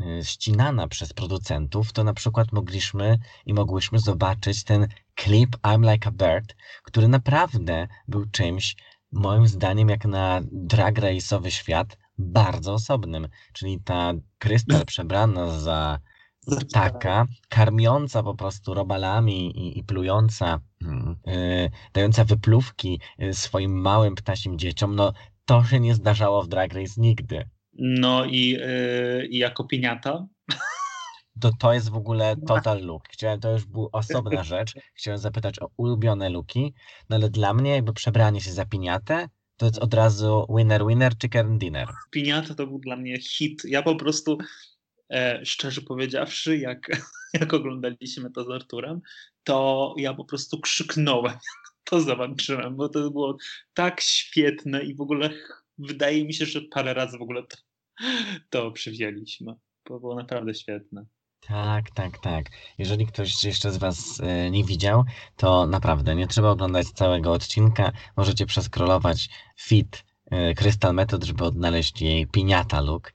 e, 0.00 0.24
ścinana 0.24 0.88
przez 0.88 1.12
producentów, 1.12 1.92
to 1.92 2.04
na 2.04 2.14
przykład 2.14 2.52
mogliśmy 2.52 3.18
i 3.46 3.54
mogłyśmy 3.54 3.98
zobaczyć 3.98 4.64
ten 4.64 4.88
klip 5.14 5.56
I'm 5.56 5.92
Like 5.92 6.08
a 6.08 6.12
Bird, 6.12 6.56
który 6.82 7.08
naprawdę 7.08 7.88
był 8.08 8.26
czymś, 8.30 8.76
moim 9.12 9.46
zdaniem, 9.48 9.88
jak 9.88 10.04
na 10.04 10.40
drag 10.52 10.94
race'owy 10.94 11.48
świat, 11.50 11.98
bardzo 12.18 12.72
osobnym. 12.74 13.28
Czyli 13.52 13.80
ta 13.84 14.12
Krystal 14.38 14.86
przebrana 14.92 15.58
za 15.60 15.98
ptaka, 16.56 17.26
karmiąca 17.48 18.22
po 18.22 18.34
prostu 18.34 18.74
robalami 18.74 19.58
i, 19.58 19.78
i 19.78 19.84
plująca, 19.84 20.60
mm, 20.82 21.16
y, 21.28 21.70
dająca 21.92 22.24
wypluwki 22.24 23.00
y, 23.22 23.34
swoim 23.34 23.80
małym 23.80 24.14
ptasim 24.14 24.58
dzieciom, 24.58 24.94
no 24.94 25.12
to 25.44 25.64
się 25.64 25.80
nie 25.80 25.94
zdarzało 25.94 26.42
w 26.42 26.48
Drag 26.48 26.72
Race 26.72 26.92
nigdy. 26.96 27.48
No 27.72 28.24
i, 28.24 28.48
yy, 28.50 29.26
i 29.26 29.38
jako 29.38 29.64
piniata. 29.64 30.26
To, 31.40 31.50
to 31.58 31.72
jest 31.72 31.90
w 31.90 31.96
ogóle 31.96 32.36
total 32.46 32.82
look. 32.82 33.08
Chciałem, 33.08 33.40
to 33.40 33.52
już 33.52 33.64
była 33.64 33.88
osobna 33.92 34.42
rzecz. 34.44 34.74
Chciałem 34.94 35.18
zapytać 35.18 35.62
o 35.62 35.70
ulubione 35.76 36.30
looki, 36.30 36.74
no 37.10 37.16
ale 37.16 37.30
dla 37.30 37.54
mnie 37.54 37.70
jakby 37.70 37.92
przebranie 37.92 38.40
się 38.40 38.52
za 38.52 38.64
piniatę, 38.64 39.28
to 39.58 39.66
jest 39.66 39.78
od 39.78 39.94
razu 39.94 40.46
winner, 40.56 40.86
winner, 40.86 41.12
chicken 41.22 41.58
dinner. 41.58 41.88
Piniata 42.10 42.54
to 42.54 42.66
był 42.66 42.78
dla 42.78 42.96
mnie 42.96 43.18
hit. 43.20 43.62
Ja 43.64 43.82
po 43.82 43.96
prostu, 43.96 44.38
e, 45.10 45.44
szczerze 45.44 45.82
powiedziawszy, 45.82 46.58
jak, 46.58 46.88
jak 47.40 47.54
oglądaliśmy 47.54 48.30
to 48.30 48.44
z 48.44 48.50
Arturem, 48.50 49.00
to 49.44 49.94
ja 49.96 50.14
po 50.14 50.24
prostu 50.24 50.60
krzyknąłem, 50.60 51.38
to 51.84 52.00
zobaczyłem, 52.00 52.76
bo 52.76 52.88
to 52.88 53.10
było 53.10 53.36
tak 53.74 54.00
świetne 54.00 54.82
i 54.82 54.94
w 54.94 55.00
ogóle 55.00 55.30
wydaje 55.78 56.24
mi 56.24 56.34
się, 56.34 56.46
że 56.46 56.60
parę 56.60 56.94
razy 56.94 57.18
w 57.18 57.22
ogóle 57.22 57.42
to, 57.42 57.56
to 58.50 58.70
przywzięliśmy. 58.70 59.54
To 59.84 60.00
było 60.00 60.14
naprawdę 60.14 60.54
świetne. 60.54 61.06
Tak, 61.40 61.90
tak, 61.90 62.18
tak. 62.18 62.50
Jeżeli 62.78 63.06
ktoś 63.06 63.44
jeszcze 63.44 63.72
z 63.72 63.76
Was 63.76 64.20
e, 64.20 64.50
nie 64.50 64.64
widział, 64.64 65.04
to 65.36 65.66
naprawdę 65.66 66.14
nie 66.14 66.26
trzeba 66.26 66.50
oglądać 66.50 66.86
całego 66.86 67.32
odcinka. 67.32 67.92
Możecie 68.16 68.46
przeskrolować 68.46 69.28
feed 69.60 70.04
e, 70.30 70.54
Crystal 70.54 70.94
Method, 70.94 71.24
żeby 71.24 71.44
odnaleźć 71.44 72.02
jej 72.02 72.26
piniata 72.26 72.80
look, 72.80 73.12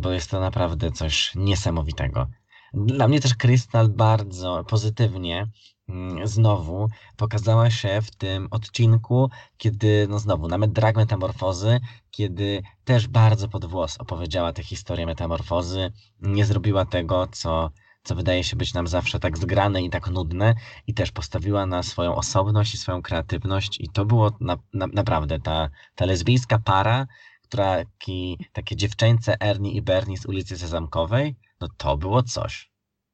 bo 0.00 0.10
jest 0.10 0.30
to 0.30 0.40
naprawdę 0.40 0.92
coś 0.92 1.32
niesamowitego. 1.34 2.26
Dla 2.74 3.08
mnie 3.08 3.20
też 3.20 3.34
Crystal 3.34 3.88
bardzo 3.88 4.64
pozytywnie 4.68 5.46
mm, 5.88 6.28
znowu 6.28 6.88
pokazała 7.16 7.70
się 7.70 8.02
w 8.02 8.10
tym 8.10 8.48
odcinku, 8.50 9.30
kiedy, 9.56 10.06
no 10.10 10.18
znowu, 10.18 10.48
nawet 10.48 10.72
drag 10.72 10.96
metamorfozy, 10.96 11.80
kiedy 12.10 12.62
też 12.84 13.08
bardzo 13.08 13.48
pod 13.48 13.64
włos 13.64 13.96
opowiedziała 13.98 14.52
tę 14.52 14.62
historię 14.62 15.06
metamorfozy, 15.06 15.92
nie 16.20 16.44
zrobiła 16.44 16.84
tego, 16.84 17.26
co, 17.32 17.70
co 18.02 18.14
wydaje 18.14 18.44
się 18.44 18.56
być 18.56 18.74
nam 18.74 18.86
zawsze 18.86 19.20
tak 19.20 19.38
zgrane 19.38 19.82
i 19.82 19.90
tak 19.90 20.10
nudne, 20.10 20.54
i 20.86 20.94
też 20.94 21.12
postawiła 21.12 21.66
na 21.66 21.82
swoją 21.82 22.14
osobność 22.14 22.74
i 22.74 22.78
swoją 22.78 23.02
kreatywność, 23.02 23.80
i 23.80 23.88
to 23.88 24.04
było 24.04 24.30
na, 24.40 24.56
na, 24.74 24.86
naprawdę 24.86 25.40
ta, 25.40 25.70
ta 25.94 26.04
lesbijska 26.04 26.58
para, 26.58 27.06
taki, 27.48 28.38
takie 28.52 28.76
dziewczęce 28.76 29.40
Ernie 29.40 29.72
i 29.72 29.82
Bernie 29.82 30.18
z 30.18 30.26
ulicy 30.26 30.58
Sezamkowej, 30.58 31.34
no 31.60 31.68
to 31.76 31.96
było 31.96 32.22
coś. 32.22 32.70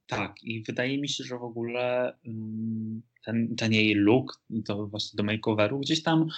Tak, 0.07 0.43
i 0.43 0.63
wydaje 0.63 1.01
mi 1.01 1.09
się, 1.09 1.25
że 1.25 1.39
w 1.39 1.43
ogóle 1.43 2.17
mm, 2.27 3.03
ten, 3.25 3.57
ten 3.57 3.73
jej 3.73 3.95
look, 3.95 4.43
to 4.67 4.87
właśnie 4.87 5.17
do 5.17 5.23
makeoveru, 5.23 5.81
gdzieś 5.81 6.03
tam 6.03 6.29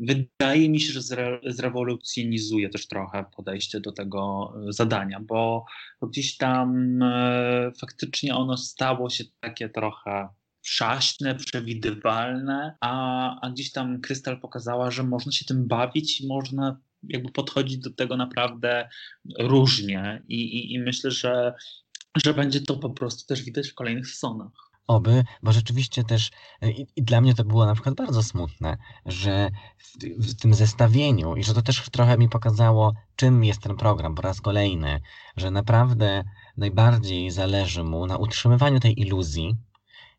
wydaje 0.00 0.70
mi 0.70 0.80
się, 0.80 0.92
że 0.92 1.02
zre, 1.02 1.40
zrewolucjonizuje 1.46 2.68
też 2.68 2.86
trochę 2.86 3.24
podejście 3.36 3.80
do 3.80 3.92
tego 3.92 4.52
e, 4.68 4.72
zadania, 4.72 5.20
bo, 5.20 5.64
gdzieś 6.02 6.36
tam 6.36 7.02
e, 7.02 7.72
faktycznie 7.80 8.36
ono 8.36 8.56
stało 8.56 9.10
się 9.10 9.24
takie 9.40 9.68
trochę 9.68 10.28
przaśne, 10.62 11.34
przewidywalne, 11.34 12.76
a, 12.80 13.40
a 13.40 13.50
gdzieś 13.50 13.72
tam 13.72 14.00
Krystal 14.00 14.40
pokazała, 14.40 14.90
że 14.90 15.02
można 15.02 15.32
się 15.32 15.44
tym 15.44 15.68
bawić 15.68 16.20
i 16.20 16.26
można 16.26 16.80
jakby 17.02 17.32
podchodzić 17.32 17.78
do 17.78 17.90
tego 17.90 18.16
naprawdę 18.16 18.88
różnie 19.38 20.22
i, 20.28 20.36
i, 20.36 20.72
i 20.74 20.78
myślę, 20.78 21.10
że 21.10 21.54
że 22.24 22.34
będzie 22.34 22.60
to 22.60 22.76
po 22.76 22.90
prostu 22.90 23.26
też 23.26 23.42
widać 23.42 23.68
w 23.68 23.74
kolejnych 23.74 24.08
sezonach. 24.08 24.52
Oby, 24.86 25.24
bo 25.42 25.52
rzeczywiście 25.52 26.04
też 26.04 26.30
i, 26.62 26.86
i, 26.96 27.02
dla 27.02 27.20
mnie 27.20 27.34
to 27.34 27.44
było 27.44 27.66
na 27.66 27.74
przykład 27.74 27.94
bardzo 27.94 28.22
smutne, 28.22 28.76
że 29.06 29.50
w, 29.78 30.04
w, 30.26 30.34
tym 30.34 30.54
zestawieniu 30.54 31.36
i 31.36 31.44
że 31.44 31.54
to 31.54 31.62
też 31.62 31.90
trochę 31.90 32.18
mi 32.18 32.28
pokazało, 32.28 32.94
czym 33.16 33.44
jest 33.44 33.62
ten 33.62 33.76
program 33.76 34.14
po 34.14 34.22
raz 34.22 34.40
kolejny, 34.40 35.00
że 35.36 35.50
naprawdę 35.50 36.24
najbardziej 36.56 37.30
zależy 37.30 37.84
mu 37.84 38.06
na 38.06 38.16
utrzymywaniu 38.16 38.80
tej 38.80 39.00
iluzji 39.00 39.56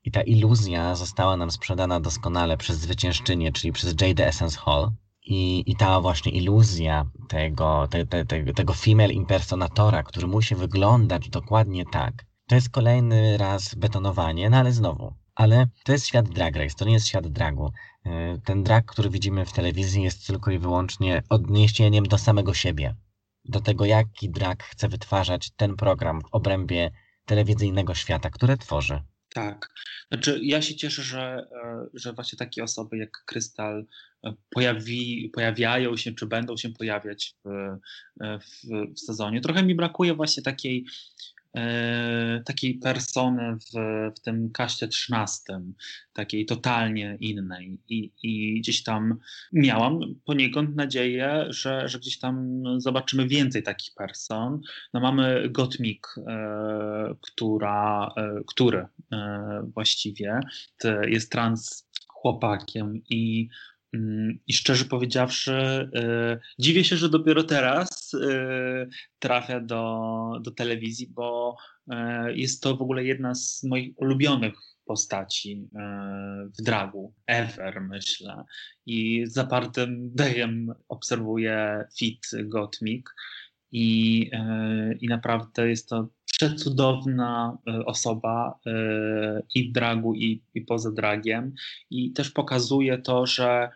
i 0.04 0.12
ta 0.12 0.22
iluzja 0.22 0.96
została 0.96 1.38
nam 1.38 1.52
sprzedana 1.52 2.00
doskonale 2.00 2.58
przez 2.58 2.78
zwyciężczynię, 2.78 3.52
czyli 3.52 3.74
przez 3.74 3.96
Jade 4.02 4.28
Essence 4.28 4.60
Hall. 4.60 4.92
I, 5.26 5.64
I 5.72 5.76
ta 5.76 6.02
właśnie 6.02 6.32
iluzja 6.32 7.06
tego, 7.30 7.88
te, 7.88 8.06
te, 8.06 8.26
te, 8.26 8.54
tego 8.54 8.74
female 8.74 9.14
impersonatora, 9.14 10.04
który 10.04 10.28
musi 10.28 10.56
wyglądać 10.56 11.30
dokładnie 11.30 11.86
tak, 11.86 12.26
to 12.48 12.56
jest 12.56 12.70
kolejny 12.70 13.38
raz 13.38 13.76
betonowanie, 13.76 14.50
no 14.50 14.58
ale 14.58 14.72
znowu. 14.72 15.14
Ale 15.36 15.68
to 15.84 15.92
jest 15.92 16.08
świat 16.08 16.30
drag 16.30 16.56
race, 16.56 16.76
to 16.76 16.86
nie 16.86 16.94
jest 16.94 17.08
świat 17.08 17.28
dragu. 17.28 17.72
E, 18.06 18.38
ten 18.46 18.64
drag, 18.64 18.86
który 18.86 19.10
widzimy 19.10 19.46
w 19.46 19.54
telewizji, 19.54 20.04
jest 20.04 20.28
tylko 20.28 20.52
i 20.52 20.60
wyłącznie 20.60 21.24
odniesieniem 21.30 22.04
do 22.04 22.18
samego 22.18 22.54
siebie. 22.54 22.96
Do 23.46 23.62
tego, 23.62 23.86
jaki 23.86 24.30
drag 24.30 24.64
chce 24.64 24.90
wytwarzać 24.90 25.52
ten 25.52 25.76
program 25.76 26.22
w 26.22 26.26
obrębie 26.32 26.92
telewizyjnego 27.26 27.96
świata, 27.96 28.30
które 28.30 28.58
tworzy. 28.58 29.04
Tak. 29.34 29.70
Znaczy, 30.12 30.40
ja 30.44 30.62
się 30.62 30.76
cieszę, 30.76 31.02
że, 31.02 31.48
e, 31.52 31.86
że 31.94 32.14
właśnie 32.14 32.38
takie 32.38 32.64
osoby 32.64 32.98
jak 32.98 33.12
Krystal 33.26 33.86
e, 34.24 34.34
pojawi, 34.50 35.32
pojawiają 35.34 35.98
się, 35.98 36.14
czy 36.14 36.26
będą 36.26 36.58
się 36.58 36.70
pojawiać 36.70 37.36
w, 37.46 37.50
w, 38.22 38.94
w 38.96 39.00
sezonie. 39.00 39.42
Trochę 39.42 39.64
mi 39.64 39.76
brakuje 39.76 40.14
właśnie 40.14 40.44
takiej 40.44 40.86
E, 41.39 41.39
takiej 42.46 42.80
persony 42.80 43.56
w, 43.56 43.80
w 44.18 44.20
tym 44.20 44.52
kaście 44.52 44.88
trzynastym, 44.88 45.74
takiej 46.14 46.46
totalnie 46.46 47.18
innej. 47.20 47.80
I, 47.90 48.12
I 48.24 48.60
gdzieś 48.60 48.84
tam 48.84 49.20
miałam 49.54 50.00
poniekąd 50.26 50.76
nadzieję, 50.76 51.46
że, 51.50 51.88
że 51.90 52.00
gdzieś 52.00 52.20
tam 52.20 52.64
zobaczymy 52.78 53.28
więcej 53.28 53.64
takich 53.64 53.94
person. 53.94 54.62
No 54.94 55.00
mamy 55.00 55.50
Gotmik, 55.50 56.08
e, 56.28 57.16
która, 57.22 58.14
e, 58.18 58.42
który 58.48 58.86
e, 59.12 59.62
właściwie 59.74 60.40
jest 61.08 61.32
trans 61.32 61.90
chłopakiem 62.08 63.02
i 63.10 63.50
I 64.48 64.54
szczerze 64.54 64.86
powiedziawszy, 64.86 65.90
yy, 65.94 66.40
dziwię 66.60 66.84
się, 66.84 66.98
że 66.98 67.10
dopiero 67.10 67.44
teraz 67.44 68.12
yy, 68.14 68.90
trafia 69.20 69.60
do, 69.60 70.32
do 70.42 70.52
telewizji, 70.52 71.08
bo 71.08 71.58
yy, 71.88 71.96
jest 72.38 72.64
to 72.64 72.78
w 72.78 72.82
ogóle 72.82 73.04
jedna 73.04 73.36
z 73.36 73.64
moich 73.64 73.94
ulubionych 73.98 74.54
postaci 74.86 75.70
w 76.60 76.62
dragu, 76.62 77.14
ever 77.28 77.82
myślę. 77.82 78.44
I 78.86 79.24
zapartym 79.28 80.16
dejem 80.16 80.74
obserwuję 80.88 81.86
fit 81.98 82.22
Gottmik 82.44 83.10
i, 83.72 84.32
i 85.02 85.08
naprawdę 85.08 85.70
jest 85.70 85.90
to 85.90 86.08
przecudowna 86.40 87.58
e, 87.68 87.86
osoba 87.86 88.60
e, 88.66 89.42
i 89.56 89.70
w 89.70 89.72
dragu, 89.72 90.16
i, 90.16 90.44
i 90.56 90.62
poza 90.62 90.92
dragiem. 90.92 91.54
I 91.90 92.12
też 92.12 92.32
pokazuje 92.32 92.98
to, 92.98 93.26
że, 93.26 93.70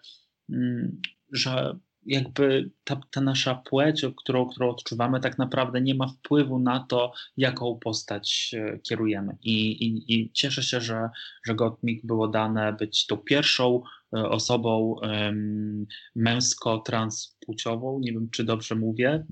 mm, 0.49 1.01
że 1.31 1.79
jakby 2.05 2.71
ta, 2.83 3.01
ta, 3.11 3.21
nasza 3.21 3.55
płeć, 3.55 4.05
którą, 4.17 4.49
którą 4.49 4.69
odczuwamy, 4.69 5.19
tak 5.19 5.37
naprawdę 5.37 5.81
nie 5.81 5.95
ma 5.95 6.07
wpływu 6.07 6.59
na 6.59 6.79
to, 6.79 7.13
jaką 7.37 7.79
postać 7.79 8.51
e, 8.53 8.79
kierujemy. 8.79 9.37
I, 9.41 9.71
i, 9.71 10.13
i 10.15 10.31
cieszę 10.31 10.63
się, 10.63 10.81
że, 10.81 11.09
że 11.45 11.55
Gottmik 11.55 12.05
było 12.05 12.27
dane 12.27 12.73
być 12.73 13.05
tą 13.05 13.17
pierwszą 13.17 13.81
osobą 14.11 14.95
um, 15.01 15.85
męsko-transpłciową. 16.15 17.99
Nie 17.99 18.11
wiem, 18.11 18.29
czy 18.29 18.43
dobrze 18.43 18.75
mówię 18.75 19.25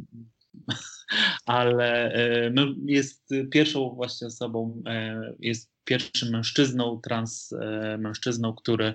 ale 1.45 2.13
e, 2.13 2.51
jest 2.85 3.29
pierwszą 3.51 3.89
właśnie 3.89 4.27
osobą, 4.27 4.83
e, 4.85 5.21
jest 5.39 5.71
pierwszym 5.83 6.29
mężczyzną, 6.29 6.99
trans 7.03 7.53
e, 7.53 7.97
mężczyzną, 7.97 8.53
który, 8.53 8.93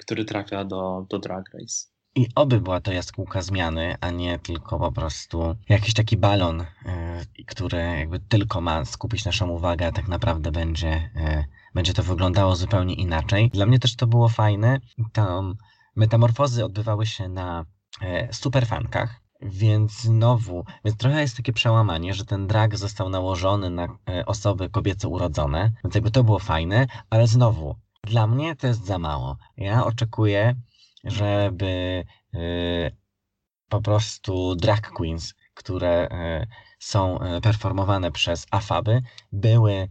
który 0.00 0.24
trafia 0.24 0.64
do, 0.64 1.06
do 1.10 1.18
Drag 1.18 1.44
Race. 1.54 1.92
I 2.14 2.26
oby 2.34 2.60
była 2.60 2.80
to 2.80 2.92
jaskółka 2.92 3.42
zmiany, 3.42 3.94
a 4.00 4.10
nie 4.10 4.38
tylko 4.38 4.78
po 4.78 4.92
prostu 4.92 5.56
jakiś 5.68 5.94
taki 5.94 6.16
balon, 6.16 6.64
który 7.46 7.78
jakby 7.78 8.20
tylko 8.20 8.60
ma 8.60 8.84
skupić 8.84 9.24
naszą 9.24 9.48
uwagę, 9.48 9.86
a 9.86 9.92
tak 9.92 10.08
naprawdę 10.08 10.52
będzie, 10.52 11.10
będzie 11.74 11.94
to 11.94 12.02
wyglądało 12.02 12.56
zupełnie 12.56 12.94
inaczej. 12.94 13.50
Dla 13.50 13.66
mnie 13.66 13.78
też 13.78 13.96
to 13.96 14.06
było 14.06 14.28
fajne. 14.28 14.80
Tam 15.12 15.54
metamorfozy 15.96 16.64
odbywały 16.64 17.06
się 17.06 17.28
na 17.28 17.64
superfankach, 18.32 19.21
więc 19.42 20.00
znowu, 20.00 20.64
więc 20.84 20.96
trochę 20.96 21.20
jest 21.20 21.36
takie 21.36 21.52
przełamanie, 21.52 22.14
że 22.14 22.24
ten 22.24 22.46
drag 22.46 22.76
został 22.76 23.08
nałożony 23.08 23.70
na 23.70 23.98
e, 24.08 24.26
osoby 24.26 24.70
kobiece 24.70 25.08
urodzone, 25.08 25.72
więc 25.84 25.94
jakby 25.94 26.10
to 26.10 26.24
było 26.24 26.38
fajne, 26.38 26.86
ale 27.10 27.26
znowu, 27.26 27.76
dla 28.04 28.26
mnie 28.26 28.56
to 28.56 28.66
jest 28.66 28.84
za 28.84 28.98
mało. 28.98 29.36
Ja 29.56 29.84
oczekuję, 29.84 30.54
żeby 31.04 32.04
y, 32.34 32.96
po 33.68 33.82
prostu 33.82 34.56
drag 34.56 34.90
queens, 34.90 35.34
które 35.54 36.08
y, 36.42 36.46
są 36.78 37.18
performowane 37.42 38.12
przez 38.12 38.46
afaby, 38.50 39.02
były 39.32 39.88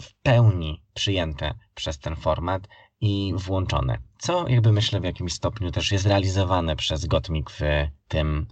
w 0.00 0.14
pełni 0.22 0.82
przyjęte 0.94 1.54
przez 1.74 1.98
ten 1.98 2.16
format 2.16 2.68
i 3.00 3.32
włączone. 3.36 3.98
Co 4.18 4.48
jakby 4.48 4.72
myślę 4.72 5.00
w 5.00 5.04
jakimś 5.04 5.32
stopniu 5.32 5.70
też 5.70 5.92
jest 5.92 6.06
realizowane 6.06 6.76
przez 6.76 7.06
Gotmik 7.06 7.50
w 7.50 7.60
tym, 8.08 8.46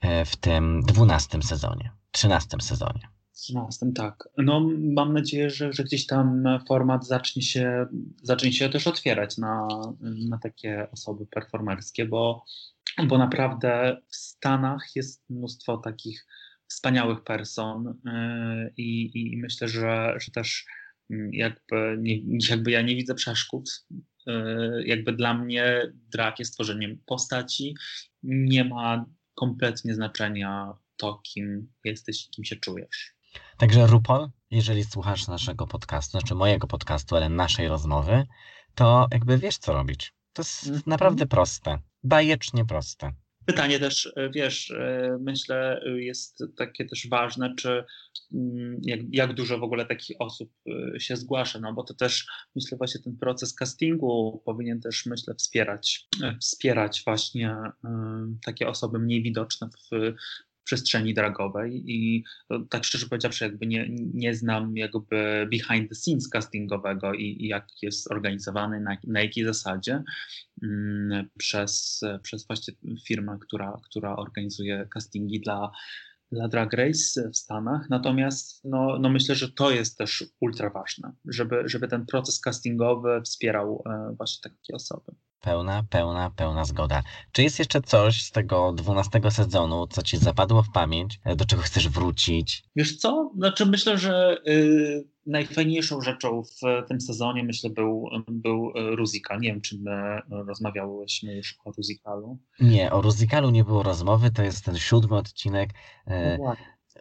e, 0.00 0.24
w 0.24 0.36
tym 0.36 0.82
dwunastym 0.82 1.42
sezonie, 1.42 1.90
trzynastym 2.10 2.60
sezonie. 2.60 3.08
13, 3.38 3.86
tak. 3.94 4.28
No, 4.36 4.68
mam 4.94 5.12
nadzieję, 5.12 5.50
że, 5.50 5.72
że 5.72 5.84
gdzieś 5.84 6.06
tam 6.06 6.44
format 6.68 7.06
zacznie 7.06 7.42
się, 7.42 7.86
zacznie 8.22 8.52
się 8.52 8.68
też 8.68 8.86
otwierać 8.86 9.38
na, 9.38 9.68
na 10.00 10.38
takie 10.38 10.90
osoby 10.90 11.26
performerskie, 11.26 12.06
bo, 12.06 12.44
bo 13.06 13.18
naprawdę 13.18 13.96
w 14.08 14.16
Stanach 14.16 14.86
jest 14.94 15.30
mnóstwo 15.30 15.76
takich 15.76 16.26
wspaniałych 16.68 17.24
person 17.24 17.94
yy, 18.04 18.72
i, 18.76 19.10
i 19.14 19.36
myślę, 19.36 19.68
że, 19.68 20.14
że 20.20 20.32
też 20.32 20.66
jakby, 21.32 21.96
nie, 21.98 22.20
jakby 22.50 22.70
ja 22.70 22.82
nie 22.82 22.96
widzę 22.96 23.14
przeszkód 23.14 23.84
E, 24.28 24.82
jakby 24.84 25.12
dla 25.12 25.34
mnie 25.34 25.92
drag 26.12 26.38
jest 26.38 26.54
tworzeniem 26.54 26.98
postaci. 27.06 27.74
Nie 28.22 28.64
ma 28.64 29.06
kompletnie 29.34 29.94
znaczenia 29.94 30.72
to, 30.96 31.20
kim 31.22 31.72
jesteś 31.84 32.26
i 32.26 32.30
kim 32.30 32.44
się 32.44 32.56
czujesz. 32.56 33.14
Także 33.56 33.86
RuPaul, 33.86 34.28
jeżeli 34.50 34.84
słuchasz 34.84 35.28
naszego 35.28 35.66
podcastu, 35.66 36.10
znaczy 36.10 36.34
mojego 36.34 36.66
podcastu, 36.66 37.16
ale 37.16 37.28
naszej 37.28 37.68
rozmowy, 37.68 38.26
to 38.74 39.06
jakby 39.12 39.38
wiesz, 39.38 39.58
co 39.58 39.72
robić. 39.72 40.14
To 40.32 40.42
jest 40.42 40.66
mm 40.66 40.80
-hmm. 40.80 40.86
naprawdę 40.86 41.26
proste. 41.26 41.78
Bajecznie 42.02 42.64
proste. 42.64 43.12
Pytanie 43.48 43.78
też, 43.78 44.12
e, 44.16 44.30
wiesz, 44.30 44.70
e, 44.70 45.18
myślę, 45.20 45.80
jest 45.96 46.44
takie 46.56 46.84
też 46.84 47.08
ważne, 47.10 47.54
czy 47.54 47.84
mm, 48.34 48.80
jak, 48.82 49.00
jak, 49.12 49.34
dużo 49.34 49.58
w 49.58 49.62
ogóle 49.62 49.86
takich 49.86 50.16
osób 50.18 50.52
e, 50.94 51.00
się 51.00 51.16
zgłasza, 51.16 51.60
no 51.60 51.72
bo 51.72 51.84
to 51.84 51.94
też 51.94 52.26
myślę 52.56 52.78
właśnie 52.78 53.00
ten 53.02 53.16
proces 53.16 53.54
castingu 53.54 54.42
powinien 54.44 54.80
też 54.80 55.06
myślę 55.06 55.34
wspierać, 55.34 56.08
wspierać 56.40 57.02
właśnie 57.06 57.56
takie 58.44 58.68
osoby 58.68 58.98
mniej 58.98 59.22
widoczne 59.22 59.68
w 59.68 60.14
przestrzeni 60.68 61.14
dragowej 61.14 61.82
i 61.86 62.24
tak 62.70 62.84
szczerze 62.84 63.06
powiedziawszy 63.06 63.44
jakby 63.44 63.66
nie, 63.66 63.88
nie 64.14 64.34
znam 64.34 64.76
jakby 64.76 65.48
behind 65.50 65.88
the 65.88 65.94
scenes 65.94 66.28
castingowego 66.28 67.14
i, 67.14 67.24
i 67.24 67.48
jak 67.48 67.66
jest 67.82 68.10
organizowany, 68.10 68.80
na, 68.80 68.96
na 69.06 69.20
jakiej 69.20 69.44
zasadzie 69.44 70.02
mm, 70.62 71.28
przez, 71.38 72.00
przez 72.22 72.46
właśnie 72.46 72.74
firmę, 73.06 73.38
która, 73.40 73.80
która 73.84 74.16
organizuje 74.16 74.88
castingi 74.94 75.40
dla 75.40 75.70
dla 76.32 76.48
Drag 76.48 76.72
Race 76.72 77.30
w 77.30 77.36
Stanach. 77.36 77.90
Natomiast 77.90 78.64
no, 78.64 78.98
no 79.00 79.08
myślę, 79.08 79.34
że 79.34 79.52
to 79.52 79.70
jest 79.70 79.98
też 79.98 80.24
ultra 80.40 80.70
ważne, 80.70 81.12
żeby, 81.24 81.62
żeby 81.66 81.88
ten 81.88 82.06
proces 82.06 82.40
castingowy 82.40 83.22
wspierał 83.24 83.82
e, 83.86 84.14
właśnie 84.16 84.50
takie 84.50 84.74
osoby. 84.74 85.12
Pełna, 85.40 85.84
pełna, 85.90 86.30
pełna 86.30 86.64
zgoda. 86.64 87.02
Czy 87.32 87.42
jest 87.42 87.58
jeszcze 87.58 87.80
coś 87.80 88.22
z 88.22 88.30
tego 88.30 88.72
dwunastego 88.72 89.30
sezonu, 89.30 89.86
co 89.86 90.02
ci 90.02 90.16
zapadło 90.16 90.62
w 90.62 90.72
pamięć, 90.72 91.20
do 91.36 91.44
czego 91.44 91.62
chcesz 91.62 91.88
wrócić? 91.88 92.64
Wiesz 92.76 92.96
co? 92.96 93.30
Znaczy 93.36 93.66
myślę, 93.66 93.98
że 93.98 94.36
y, 94.46 95.04
najfajniejszą 95.26 96.00
rzeczą 96.00 96.42
w 96.42 96.88
tym 96.88 97.00
sezonie 97.00 97.44
myślę 97.44 97.70
był, 97.70 98.08
był 98.28 98.72
Ruzikal. 98.96 99.40
Nie 99.40 99.48
wiem, 99.48 99.60
czy 99.60 99.78
my 99.78 100.20
rozmawiałyśmy 100.46 101.34
już 101.34 101.56
o 101.64 101.72
Ruzikalu. 101.72 102.38
Nie, 102.60 102.92
o 102.92 103.02
Ruzikalu 103.02 103.50
nie 103.50 103.64
było 103.64 103.82
rozmowy. 103.82 104.30
To 104.30 104.42
jest 104.42 104.64
ten 104.64 104.78
siódmy 104.78 105.16
odcinek, 105.16 105.70
no 106.38 106.56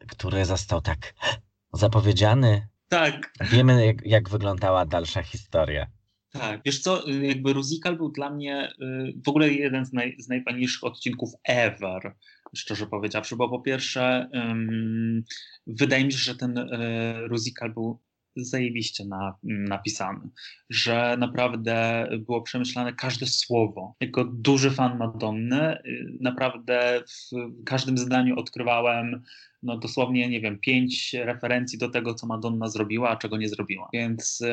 który 0.07 0.45
został 0.45 0.81
tak 0.81 1.13
zapowiedziany. 1.73 2.67
Tak. 2.89 3.33
Wiemy, 3.51 3.85
jak, 3.85 4.05
jak 4.05 4.29
wyglądała 4.29 4.85
dalsza 4.85 5.23
historia. 5.23 5.87
Tak, 6.31 6.61
wiesz 6.65 6.79
co, 6.79 7.09
y, 7.09 7.25
jakby 7.27 7.53
Ruzikal 7.53 7.97
był 7.97 8.11
dla 8.11 8.29
mnie 8.29 8.71
y, 8.81 9.13
w 9.25 9.29
ogóle 9.29 9.49
jeden 9.49 9.85
z, 9.85 9.93
naj, 9.93 10.15
z 10.19 10.27
najfajniejszych 10.27 10.83
odcinków 10.83 11.29
ever, 11.43 12.15
szczerze 12.55 12.87
powiedziawszy, 12.87 13.35
bo 13.35 13.49
po 13.49 13.61
pierwsze 13.61 14.29
um, 14.33 15.23
wydaje 15.67 16.05
mi 16.05 16.11
się, 16.11 16.17
że 16.17 16.35
ten 16.35 16.57
y, 16.57 17.27
Ruzikal 17.27 17.73
był 17.73 17.99
zajebiście 18.37 19.05
na, 19.05 19.35
napisany, 19.43 20.29
że 20.69 21.15
naprawdę 21.19 22.07
było 22.25 22.41
przemyślane 22.41 22.93
każde 22.93 23.25
słowo. 23.25 23.95
Jako 24.01 24.23
duży 24.23 24.71
fan 24.71 24.97
Madonny, 24.97 25.77
y, 25.77 26.17
naprawdę 26.21 27.03
w 27.31 27.63
każdym 27.63 27.97
zdaniu 27.97 28.39
odkrywałem 28.39 29.23
no 29.63 29.77
dosłownie, 29.77 30.29
nie 30.29 30.41
wiem, 30.41 30.59
pięć 30.59 31.13
referencji 31.13 31.79
do 31.79 31.89
tego, 31.89 32.13
co 32.13 32.27
Madonna 32.27 32.67
zrobiła, 32.67 33.09
a 33.09 33.15
czego 33.15 33.37
nie 33.37 33.49
zrobiła. 33.49 33.89
Więc, 33.93 34.43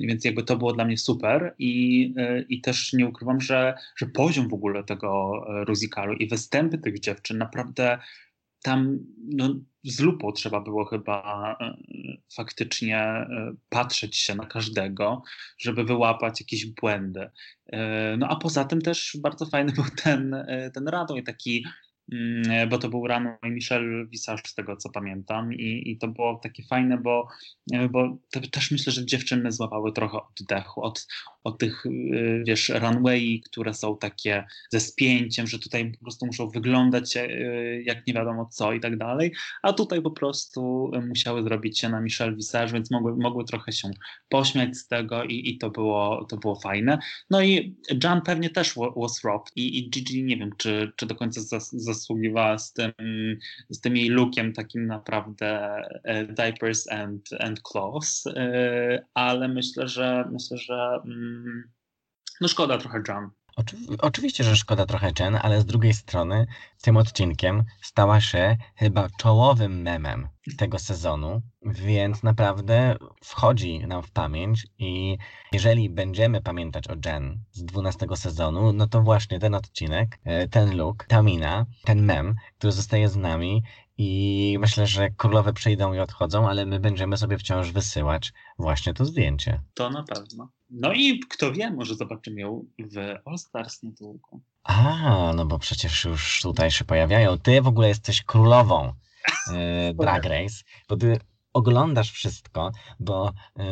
więc 0.00 0.24
jakby 0.24 0.42
to 0.42 0.56
było 0.56 0.72
dla 0.72 0.84
mnie 0.84 0.98
super 0.98 1.54
i, 1.58 2.14
y, 2.18 2.46
i 2.48 2.60
też 2.60 2.92
nie 2.92 3.06
ukrywam, 3.06 3.40
że, 3.40 3.74
że 3.96 4.06
poziom 4.06 4.48
w 4.48 4.54
ogóle 4.54 4.84
tego 4.84 5.42
e, 5.48 5.64
musikalu 5.68 6.14
i 6.14 6.28
występy 6.28 6.78
tych 6.78 7.00
dziewczyn 7.00 7.38
naprawdę 7.38 7.98
tam 8.62 8.98
no, 9.28 9.54
z 9.86 10.00
lupą 10.00 10.32
trzeba 10.32 10.60
było 10.60 10.84
chyba 10.84 11.56
e, 11.60 11.76
faktycznie 12.36 12.98
e, 12.98 13.52
patrzeć 13.68 14.16
się 14.16 14.34
na 14.34 14.46
każdego, 14.46 15.22
żeby 15.58 15.84
wyłapać 15.84 16.40
jakieś 16.40 16.66
błędy. 16.66 17.30
No 18.18 18.28
a 18.28 18.36
poza 18.36 18.64
tym 18.64 18.82
też 18.82 19.16
bardzo 19.20 19.46
fajny 19.46 19.72
był 19.72 19.84
ten, 20.02 20.46
ten 20.74 20.88
Radoń, 20.88 21.22
taki 21.22 21.64
Mm, 21.64 21.72
bo 22.70 22.78
to 22.78 22.88
był 22.88 23.06
rano 23.06 23.38
i 23.42 23.50
Michel 23.50 24.08
Visage 24.08 24.42
z 24.46 24.54
tego 24.54 24.76
co 24.76 24.90
pamiętam 24.90 25.52
i, 25.52 25.90
i 25.90 25.98
to 25.98 26.08
było 26.08 26.40
takie 26.42 26.62
fajne, 26.62 26.98
bo, 26.98 27.28
bo 27.90 28.18
też 28.50 28.70
myślę, 28.70 28.92
że 28.92 29.06
dziewczyny 29.06 29.52
złapały 29.52 29.92
trochę 29.92 30.18
oddechu 30.18 30.82
od, 30.82 31.06
od 31.44 31.58
tych, 31.58 31.86
y, 31.86 32.42
wiesz, 32.46 32.68
runway, 32.68 33.42
które 33.50 33.74
są 33.74 33.98
takie 33.98 34.44
ze 34.70 34.80
spięciem, 34.80 35.46
że 35.46 35.58
tutaj 35.58 35.92
po 35.92 36.04
prostu 36.04 36.26
muszą 36.26 36.50
wyglądać 36.50 37.14
jak 37.84 38.06
nie 38.06 38.14
wiadomo 38.14 38.46
co 38.46 38.72
i 38.72 38.80
tak 38.80 38.98
dalej, 38.98 39.32
a 39.62 39.72
tutaj 39.72 40.02
po 40.02 40.10
prostu 40.10 40.90
musiały 41.08 41.42
zrobić 41.42 41.78
się 41.78 41.88
na 41.88 42.00
Michel 42.00 42.36
Visage, 42.36 42.72
więc 42.72 42.90
mogły, 42.90 43.16
mogły 43.16 43.44
trochę 43.44 43.72
się 43.72 43.90
pośmiać 44.28 44.76
z 44.76 44.88
tego 44.88 45.24
i, 45.24 45.50
i 45.50 45.58
to, 45.58 45.70
było, 45.70 46.26
to 46.28 46.36
było 46.36 46.60
fajne. 46.60 46.98
No 47.30 47.42
i 47.42 47.76
Jan 48.04 48.22
pewnie 48.22 48.50
też 48.50 48.74
was 48.96 49.24
robbed 49.24 49.52
i, 49.56 49.78
i 49.78 49.90
Gigi 49.90 50.24
nie 50.24 50.36
wiem, 50.36 50.50
czy, 50.56 50.92
czy 50.96 51.06
do 51.06 51.14
końca 51.14 51.40
zas 51.40 51.95
zasługiwała 51.96 52.58
z 52.58 52.72
tym, 52.72 52.92
z 53.70 53.80
tym 53.80 53.96
jej 53.96 54.08
lookiem 54.08 54.52
takim 54.52 54.86
naprawdę 54.86 55.82
e, 56.04 56.26
diapers 56.26 56.92
and, 56.92 57.28
and 57.40 57.60
clothes, 57.62 58.26
e, 58.26 59.06
ale 59.14 59.48
myślę, 59.48 59.88
że 59.88 60.28
myślę, 60.32 60.58
że 60.58 61.00
mm, 61.04 61.70
no 62.40 62.48
szkoda 62.48 62.78
trochę 62.78 63.02
John. 63.08 63.30
Oczywiście, 63.98 64.44
że 64.44 64.56
szkoda 64.56 64.86
trochę 64.86 65.12
Jen, 65.20 65.38
ale 65.42 65.60
z 65.60 65.66
drugiej 65.66 65.94
strony 65.94 66.46
tym 66.82 66.96
odcinkiem 66.96 67.64
stała 67.82 68.20
się 68.20 68.56
chyba 68.74 69.08
czołowym 69.18 69.82
memem 69.82 70.28
tego 70.58 70.78
sezonu, 70.78 71.42
więc 71.62 72.22
naprawdę 72.22 72.96
wchodzi 73.24 73.78
nam 73.78 74.02
w 74.02 74.10
pamięć 74.10 74.66
i 74.78 75.18
jeżeli 75.52 75.90
będziemy 75.90 76.42
pamiętać 76.42 76.88
o 76.88 76.94
Jen 77.04 77.38
z 77.52 77.64
12 77.64 78.06
sezonu, 78.14 78.72
no 78.72 78.86
to 78.86 79.02
właśnie 79.02 79.38
ten 79.38 79.54
odcinek, 79.54 80.18
e, 80.24 80.48
ten 80.48 80.76
look, 80.76 81.04
ta 81.08 81.22
mina, 81.22 81.66
ten 81.84 82.02
mem, 82.04 82.34
który 82.58 82.72
zostaje 82.72 83.08
z 83.08 83.16
nami 83.16 83.62
i 83.98 84.56
myślę, 84.60 84.86
że 84.86 85.10
królowe 85.10 85.52
przyjdą 85.52 85.92
i 85.92 85.98
odchodzą, 85.98 86.48
ale 86.48 86.66
my 86.66 86.80
będziemy 86.80 87.16
sobie 87.16 87.38
wciąż 87.38 87.70
wysyłać 87.70 88.32
właśnie 88.58 88.94
to 88.94 89.04
zdjęcie. 89.04 89.62
To 89.74 89.90
na 89.90 90.02
pewno. 90.02 90.48
No 90.70 90.92
i 90.92 91.20
kto 91.20 91.52
wie, 91.52 91.70
może 91.70 91.94
zobaczymy 91.94 92.40
ją 92.40 92.64
w 92.78 92.96
All 93.24 93.38
Stars 93.38 93.82
niedługo. 93.82 94.28
A, 94.62 95.32
no 95.36 95.46
bo 95.46 95.58
przecież 95.58 96.04
już 96.04 96.40
tutaj 96.42 96.70
się 96.70 96.84
pojawiają. 96.84 97.38
Ty 97.38 97.62
w 97.62 97.66
ogóle 97.66 97.88
jesteś 97.88 98.22
królową 98.22 98.92
e, 99.52 99.94
Drag 99.94 100.24
Race, 100.24 100.64
bo 100.88 100.96
ty 100.96 101.20
oglądasz 101.52 102.10
wszystko, 102.12 102.72
bo 103.00 103.32
e, 103.58 103.62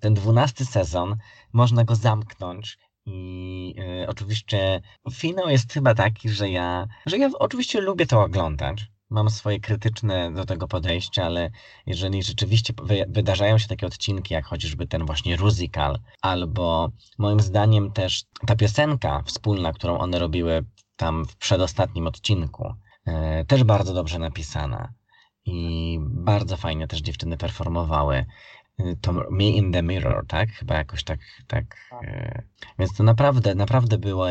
ten 0.00 0.14
dwunasty 0.14 0.64
sezon 0.64 1.16
można 1.52 1.84
go 1.84 1.94
zamknąć 1.94 2.78
i 3.06 3.74
e, 3.78 4.08
oczywiście 4.08 4.80
finał 5.12 5.48
jest 5.48 5.72
chyba 5.72 5.94
taki, 5.94 6.28
że 6.28 6.50
ja, 6.50 6.86
że 7.06 7.18
ja 7.18 7.30
oczywiście 7.38 7.80
lubię 7.80 8.06
to 8.06 8.22
oglądać, 8.22 8.86
mam 9.10 9.30
swoje 9.30 9.60
krytyczne 9.60 10.32
do 10.32 10.44
tego 10.44 10.68
podejście, 10.68 11.24
ale 11.24 11.50
jeżeli 11.86 12.22
rzeczywiście 12.22 12.72
wydarzają 13.08 13.58
się 13.58 13.68
takie 13.68 13.86
odcinki, 13.86 14.34
jak 14.34 14.46
chociażby 14.46 14.86
ten 14.86 15.06
właśnie 15.06 15.36
Rusical, 15.36 15.98
albo 16.22 16.90
moim 17.18 17.40
zdaniem 17.40 17.92
też 17.92 18.24
ta 18.46 18.56
piosenka 18.56 19.22
wspólna, 19.22 19.72
którą 19.72 19.98
one 19.98 20.18
robiły 20.18 20.64
tam 20.96 21.24
w 21.24 21.36
przedostatnim 21.36 22.06
odcinku, 22.06 22.74
e, 23.06 23.44
też 23.44 23.64
bardzo 23.64 23.94
dobrze 23.94 24.18
napisana 24.18 24.92
i 25.44 25.98
bardzo 26.02 26.56
fajnie 26.56 26.88
też 26.88 27.00
dziewczyny 27.00 27.36
performowały 27.36 28.26
e, 28.78 28.96
to 28.96 29.12
Me 29.12 29.44
in 29.44 29.72
the 29.72 29.82
Mirror, 29.82 30.26
tak? 30.26 30.50
Chyba 30.50 30.74
jakoś 30.74 31.04
tak, 31.04 31.20
tak. 31.46 31.76
E, 32.02 32.42
więc 32.78 32.96
to 32.96 33.02
naprawdę, 33.02 33.54
naprawdę 33.54 33.98
było 33.98 34.30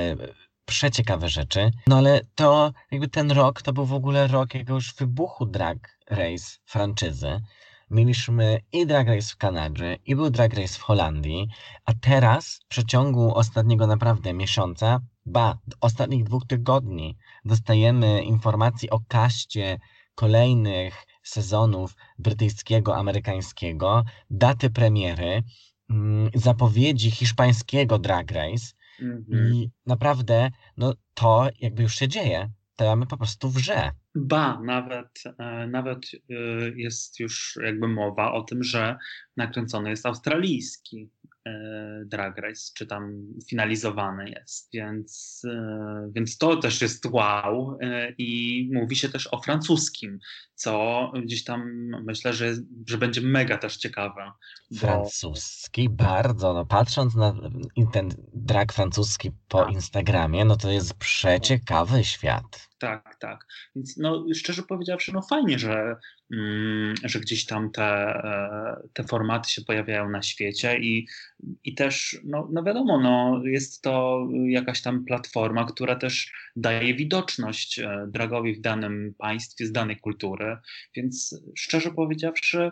przeciekawe 0.67 1.30
rzeczy. 1.30 1.71
No 1.88 1.97
ale 1.97 2.21
to 2.36 2.73
jakby 2.91 3.08
ten 3.08 3.32
rok 3.32 3.62
to 3.62 3.73
był 3.73 3.86
w 3.86 3.93
ogóle 3.93 4.27
rok 4.27 4.53
jakiegoś 4.53 4.93
wybuchu 4.93 5.45
drag 5.45 5.97
race 6.10 6.58
franczyzy. 6.65 7.41
Mieliśmy 7.89 8.60
i 8.71 8.88
Drag 8.88 9.08
Race 9.08 9.34
w 9.34 9.38
Kanadzie, 9.38 9.97
i 10.06 10.15
był 10.15 10.30
Drag 10.30 10.53
Race 10.53 10.80
w 10.80 10.82
Holandii, 10.82 11.47
a 11.86 11.93
teraz 11.93 12.60
w 12.65 12.67
przeciągu 12.67 13.36
ostatniego 13.36 13.88
naprawdę 13.88 14.34
miesiąca, 14.34 14.99
ba, 15.25 15.58
ostatnich 15.82 16.23
dwóch 16.23 16.45
tygodni, 16.47 17.17
dostajemy 17.45 18.23
informacji 18.23 18.89
o 18.89 18.99
kaście 19.08 19.80
kolejnych 20.15 21.06
sezonów 21.23 21.95
brytyjskiego, 22.19 22.95
amerykańskiego, 22.95 24.03
daty 24.30 24.69
premiery, 24.69 25.43
mm, 25.89 26.30
zapowiedzi 26.34 27.12
hiszpańskiego 27.12 27.99
Drag 27.99 28.32
Race, 28.32 28.65
Mhm. 29.01 29.53
I 29.53 29.71
naprawdę, 29.86 30.49
no 30.77 30.93
to 31.13 31.49
jakby 31.60 31.83
już 31.83 31.95
się 31.95 32.07
dzieje. 32.07 32.49
To 32.75 32.86
mamy 32.86 33.05
po 33.05 33.17
prostu 33.17 33.49
wrze. 33.49 33.91
Ba, 34.15 34.62
nawet, 34.63 35.23
e, 35.39 35.67
nawet 35.67 35.99
e, 36.29 36.33
jest 36.75 37.19
już 37.19 37.60
jakby 37.63 37.88
mowa 37.88 38.31
o 38.33 38.41
tym, 38.41 38.63
że 38.63 38.97
nakręcony 39.38 39.89
jest 39.89 40.05
australijski 40.05 41.10
Drag 42.05 42.38
Race, 42.38 42.71
czy 42.75 42.88
tam 42.88 43.23
finalizowany 43.49 44.29
jest, 44.29 44.69
więc, 44.73 45.41
e, 45.49 46.12
więc 46.15 46.38
to 46.38 46.55
też 46.55 46.81
jest 46.81 47.05
wow 47.05 47.77
e, 47.81 48.12
i 48.17 48.69
mówi 48.73 48.95
się 48.95 49.10
też 49.10 49.33
o 49.33 49.41
francuskim, 49.41 50.19
co 50.55 51.12
gdzieś 51.25 51.43
tam 51.43 51.89
myślę, 52.05 52.33
że, 52.33 52.55
że 52.88 52.97
będzie 52.97 53.21
mega 53.21 53.57
też 53.57 53.77
ciekawe. 53.77 54.31
Bo... 54.71 54.77
Francuski 54.77 55.89
bardzo, 55.89 56.53
no 56.53 56.65
patrząc 56.65 57.15
na 57.15 57.33
ten 57.93 58.10
drag 58.33 58.73
francuski 58.73 59.31
po 59.47 59.63
tak. 59.63 59.73
Instagramie, 59.73 60.45
no 60.45 60.55
to 60.55 60.71
jest 60.71 60.93
przeciekawy 60.93 62.03
świat. 62.03 62.67
Tak, 62.79 63.15
tak. 63.19 63.45
Więc 63.75 63.97
no 63.97 64.25
szczerze 64.35 64.63
powiedziawszy, 64.63 65.13
no 65.13 65.21
fajnie, 65.21 65.59
że 65.59 65.95
Mm, 66.31 66.95
że 67.03 67.19
gdzieś 67.19 67.45
tam 67.45 67.71
te, 67.71 67.83
e, 67.83 68.81
te 68.93 69.03
formaty 69.03 69.49
się 69.49 69.61
pojawiają 69.61 70.09
na 70.09 70.21
świecie 70.21 70.79
i, 70.79 71.07
i 71.63 71.75
też, 71.75 72.19
no, 72.23 72.49
no 72.51 72.63
wiadomo, 72.63 72.99
no, 72.99 73.41
jest 73.45 73.81
to 73.81 74.27
jakaś 74.47 74.81
tam 74.81 75.05
platforma, 75.05 75.65
która 75.65 75.95
też 75.95 76.31
daje 76.55 76.95
widoczność 76.95 77.79
e, 77.79 78.05
dragowi 78.07 78.53
w 78.53 78.61
danym 78.61 79.13
państwie, 79.17 79.65
z 79.65 79.71
danej 79.71 79.97
kultury, 79.97 80.57
więc 80.95 81.41
szczerze 81.55 81.91
powiedziawszy, 81.91 82.71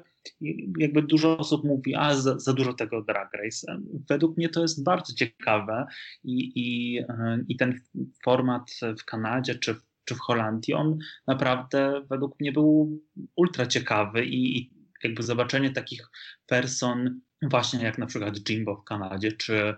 jakby 0.80 1.02
dużo 1.02 1.38
osób 1.38 1.64
mówi, 1.64 1.96
a 1.96 2.16
za, 2.16 2.40
za 2.40 2.54
dużo 2.54 2.74
tego 2.74 3.02
drag 3.02 3.34
race. 3.34 3.82
Według 4.10 4.38
mnie 4.38 4.50
to 4.50 4.62
jest 4.62 4.84
bardzo 4.84 5.14
ciekawe 5.14 5.86
i, 6.24 6.52
i, 6.56 7.00
i 7.48 7.58
ten 7.58 7.82
format 8.24 8.72
w 9.00 9.06
Kanadzie 9.06 9.56
czy 9.56 9.76
czy 10.06 10.16
w 10.16 10.20
Holandii, 10.20 10.74
on 10.74 10.98
naprawdę 11.28 12.02
według 12.10 12.40
mnie 12.40 12.52
był 12.52 13.00
ultra 13.36 13.66
ciekawy 13.66 14.26
i, 14.26 14.58
i 14.58 14.72
jakby 15.04 15.24
zobaczenie 15.24 15.70
takich 15.70 16.10
person, 16.46 17.22
właśnie 17.42 17.84
jak 17.84 17.98
na 17.98 18.06
przykład 18.06 18.50
Jimbo 18.50 18.76
w 18.76 18.84
Kanadzie, 18.84 19.32
czy 19.32 19.76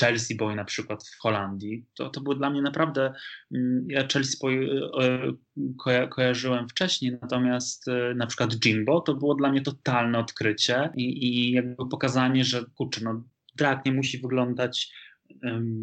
Chelsea 0.00 0.36
Boy 0.36 0.54
na 0.54 0.64
przykład 0.64 1.04
w 1.06 1.18
Holandii, 1.18 1.86
to, 1.94 2.10
to 2.10 2.20
było 2.20 2.34
dla 2.34 2.50
mnie 2.50 2.62
naprawdę, 2.62 3.12
mm, 3.54 3.86
ja 3.90 4.06
Chelsea 4.12 4.38
Boy 4.42 4.80
e, 5.00 5.32
koja, 5.78 6.06
kojarzyłem 6.06 6.68
wcześniej, 6.68 7.18
natomiast 7.22 7.88
e, 7.88 8.14
na 8.14 8.26
przykład 8.26 8.64
Jimbo 8.64 9.00
to 9.00 9.14
było 9.14 9.34
dla 9.34 9.50
mnie 9.50 9.60
totalne 9.60 10.18
odkrycie 10.18 10.90
i, 10.94 11.26
i 11.26 11.52
jakby 11.52 11.88
pokazanie, 11.88 12.44
że 12.44 12.64
kurczę, 12.74 13.00
no 13.04 13.22
drag 13.56 13.84
nie 13.84 13.92
musi 13.92 14.18
wyglądać 14.18 14.92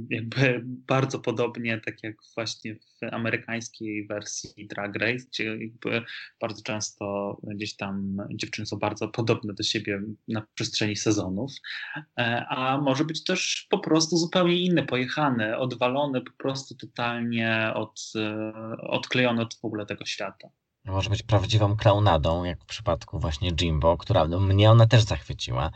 jakby 0.10 0.62
bardzo 0.88 1.20
podobnie, 1.20 1.82
tak 1.86 2.04
jak 2.04 2.16
właśnie 2.36 2.76
w 2.76 3.14
amerykańskiej 3.14 4.08
wersji 4.08 4.68
Drag 4.68 4.96
Race, 4.96 5.26
gdzie 5.32 5.58
jakby 5.58 6.02
bardzo 6.42 6.62
często 6.64 7.38
gdzieś 7.44 7.76
tam 7.76 8.18
dziewczyny 8.32 8.66
są 8.66 8.78
bardzo 8.78 9.08
podobne 9.08 9.54
do 9.54 9.64
siebie 9.64 10.02
na 10.28 10.48
przestrzeni 10.54 10.96
sezonów, 10.96 11.52
e, 12.18 12.46
a 12.50 12.82
może 12.82 13.06
być 13.06 13.24
też 13.24 13.68
po 13.70 13.80
prostu 13.80 14.18
zupełnie 14.18 14.62
inny, 14.62 14.84
pojechany, 14.84 15.58
odwalony, 15.58 16.22
po 16.22 16.32
prostu 16.38 16.76
totalnie 16.76 17.72
od, 17.76 18.02
e, 18.16 18.52
odklejony 18.78 19.42
od 19.42 19.56
w 19.56 19.66
ogóle 19.66 19.86
tego 19.86 20.06
świata. 20.06 20.50
może 20.86 21.10
być 21.10 21.24
prawdziwą 21.24 21.78
klaunadą, 21.78 22.44
jak 22.44 22.64
w 22.64 22.66
przypadku 22.66 23.20
właśnie 23.20 23.52
Jimbo, 23.52 23.98
która 23.98 24.28
no, 24.28 24.40
mnie 24.40 24.72
ona 24.72 24.88
też 24.88 25.04
zachwyciła. 25.04 25.72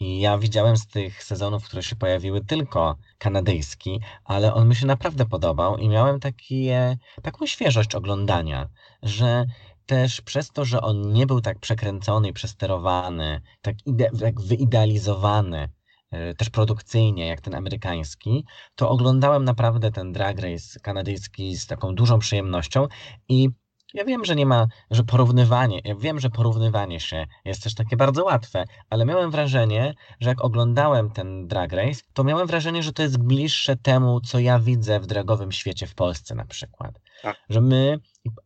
I 0.00 0.20
ja 0.20 0.38
widziałem 0.38 0.76
z 0.76 0.86
tych 0.86 1.24
sezonów, 1.24 1.64
które 1.64 1.82
się 1.82 1.96
pojawiły, 1.96 2.44
tylko 2.44 2.96
kanadyjski, 3.18 4.00
ale 4.24 4.54
on 4.54 4.68
mi 4.68 4.76
się 4.76 4.86
naprawdę 4.86 5.26
podobał 5.26 5.76
i 5.76 5.88
miałem 5.88 6.20
takie, 6.20 6.98
taką 7.22 7.46
świeżość 7.46 7.94
oglądania, 7.94 8.68
że 9.02 9.46
też 9.86 10.20
przez 10.20 10.48
to, 10.48 10.64
że 10.64 10.80
on 10.80 11.12
nie 11.12 11.26
był 11.26 11.40
tak 11.40 11.58
przekręcony 11.58 12.28
i 12.28 12.32
przesterowany, 12.32 13.40
tak, 13.62 13.86
ide, 13.86 14.10
tak 14.20 14.40
wyidealizowany, 14.40 15.68
e, 16.10 16.34
też 16.34 16.50
produkcyjnie 16.50 17.26
jak 17.26 17.40
ten 17.40 17.54
amerykański, 17.54 18.44
to 18.74 18.88
oglądałem 18.88 19.44
naprawdę 19.44 19.90
ten 19.90 20.12
drag 20.12 20.38
race 20.38 20.80
kanadyjski 20.80 21.56
z 21.56 21.66
taką 21.66 21.94
dużą 21.94 22.18
przyjemnością 22.18 22.88
i 23.28 23.48
ja 23.94 24.04
wiem, 24.04 24.24
że 24.24 24.36
nie 24.36 24.46
ma, 24.46 24.66
że 24.90 25.04
porównywanie, 25.04 25.80
ja 25.84 25.94
wiem, 25.94 26.20
że 26.20 26.30
porównywanie 26.30 27.00
się 27.00 27.26
jest 27.44 27.62
też 27.62 27.74
takie 27.74 27.96
bardzo 27.96 28.24
łatwe, 28.24 28.64
ale 28.90 29.04
miałem 29.04 29.30
wrażenie, 29.30 29.94
że 30.20 30.28
jak 30.28 30.44
oglądałem 30.44 31.10
ten 31.10 31.48
Drag 31.48 31.72
Race, 31.72 32.00
to 32.12 32.24
miałem 32.24 32.46
wrażenie, 32.46 32.82
że 32.82 32.92
to 32.92 33.02
jest 33.02 33.18
bliższe 33.18 33.76
temu, 33.76 34.20
co 34.20 34.38
ja 34.38 34.58
widzę 34.58 35.00
w 35.00 35.06
dragowym 35.06 35.52
świecie 35.52 35.86
w 35.86 35.94
Polsce 35.94 36.34
na 36.34 36.44
przykład. 36.44 37.00
Tak. 37.22 37.36
Że 37.50 37.60
my, 37.60 37.98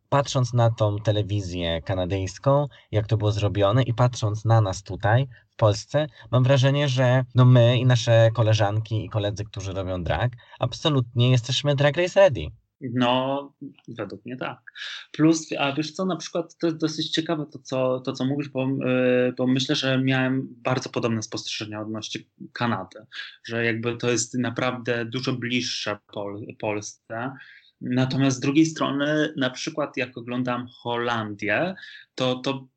patrząc 0.09 0.53
na 0.53 0.71
tą 0.71 0.99
telewizję 0.99 1.83
kanadyjską, 1.83 2.67
jak 2.91 3.07
to 3.07 3.17
było 3.17 3.33
zrobione 3.33 3.83
i 3.83 3.95
patrząc 3.95 4.45
na 4.45 4.61
nas 4.61 4.83
tutaj, 4.83 5.29
w 5.51 5.57
Polsce, 5.57 6.07
mam 6.31 6.45
wrażenie, 6.45 6.89
że 6.89 7.25
no 7.35 7.45
my 7.45 7.79
i 7.79 7.87
nasze 7.87 8.31
koleżanki 8.35 9.05
i 9.05 9.09
koledzy, 9.09 9.45
którzy 9.45 9.73
robią 9.73 10.05
drag, 10.05 10.33
absolutnie 10.59 11.31
jesteśmy 11.31 11.75
Drag 11.75 11.97
Race 11.97 12.21
ready. 12.21 12.51
No, 12.81 13.53
według 13.89 14.25
mnie 14.25 14.37
tak. 14.37 14.59
Plus, 15.13 15.47
a 15.59 15.73
wiesz 15.73 15.93
co, 15.93 16.05
na 16.05 16.17
przykład 16.17 16.57
to 16.59 16.67
jest 16.67 16.79
dosyć 16.79 17.11
ciekawe 17.11 17.47
to, 17.53 17.59
co, 17.59 18.01
to, 18.01 18.13
co 18.13 18.25
mówisz, 18.25 18.49
bo, 18.49 18.69
e, 18.87 19.33
bo 19.37 19.47
myślę, 19.47 19.75
że 19.75 19.99
miałem 19.99 20.49
bardzo 20.51 20.91
podobne 20.91 21.23
spostrzeżenia 21.23 21.81
odnośnie 21.81 22.21
Kanady, 22.53 22.99
że 23.45 23.65
jakby 23.65 23.97
to 23.97 24.11
jest 24.11 24.35
naprawdę 24.39 25.05
dużo 25.05 25.33
bliższe 25.33 25.99
Pol 26.13 26.47
Polsce 26.59 27.33
Natomiast 27.87 28.37
z 28.37 28.41
drugiej 28.41 28.67
strony, 28.67 29.35
na 29.37 29.51
przykład 29.51 29.97
jak 29.97 30.19
oglądam 30.19 30.67
Holandię, 30.83 31.75
to, 32.15 32.35
to 32.35 32.69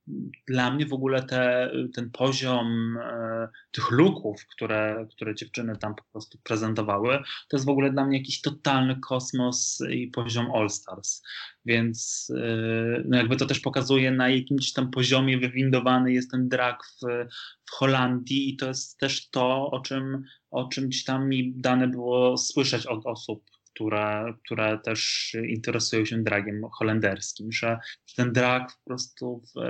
dla 0.48 0.72
mnie 0.72 0.86
w 0.86 0.94
ogóle 0.94 1.24
te, 1.24 1.72
ten 1.94 2.12
poziom 2.12 2.98
e, 2.98 3.48
tych 3.72 3.92
luków, 3.92 4.46
które, 4.48 5.08
które 5.12 5.36
dziewczyny 5.36 5.78
tam 5.78 5.96
po 5.96 6.04
prostu 6.12 6.38
prezentowały, 6.44 7.18
to 7.48 7.58
jest 7.58 7.66
w 7.66 7.70
ogóle 7.70 7.92
dla 7.92 8.06
mnie 8.06 8.18
jakiś 8.18 8.42
totalny 8.42 9.00
kosmos 9.00 9.84
i 9.92 10.08
poziom 10.08 10.52
All 10.56 10.70
Stars. 10.70 11.24
Więc 11.66 12.32
e, 12.38 13.04
no 13.06 13.18
jakby 13.18 13.36
to 13.36 13.46
też 13.46 13.60
pokazuje, 13.60 14.12
na 14.12 14.30
jakimś 14.30 14.74
tam 14.74 14.92
poziomie 14.92 15.38
wywindowany 15.38 16.14
jest 16.14 16.32
ten 16.32 16.50
drag 16.50 16.84
w, 16.86 17.00
w 17.66 17.72
Holandii 17.72 18.50
i 18.50 18.58
to 18.58 18.68
jest 18.68 19.00
też 19.00 19.30
to, 19.30 19.72
o 19.72 19.80
czym, 19.80 20.24
o 20.52 20.68
czymś 20.68 21.04
tam 21.04 21.30
mi 21.30 21.54
dane 21.56 21.88
było 21.88 22.38
słyszeć 22.38 22.86
od 22.86 23.06
osób 23.06 23.44
które, 23.78 24.34
które 24.46 24.80
też 24.80 25.32
interesują 25.50 26.06
się 26.06 26.24
dragiem 26.24 26.62
holenderskim, 26.80 27.52
że, 27.52 27.80
ten 28.16 28.34
drag 28.34 28.72
po 28.72 28.84
prostu 28.86 29.42
w, 29.56 29.62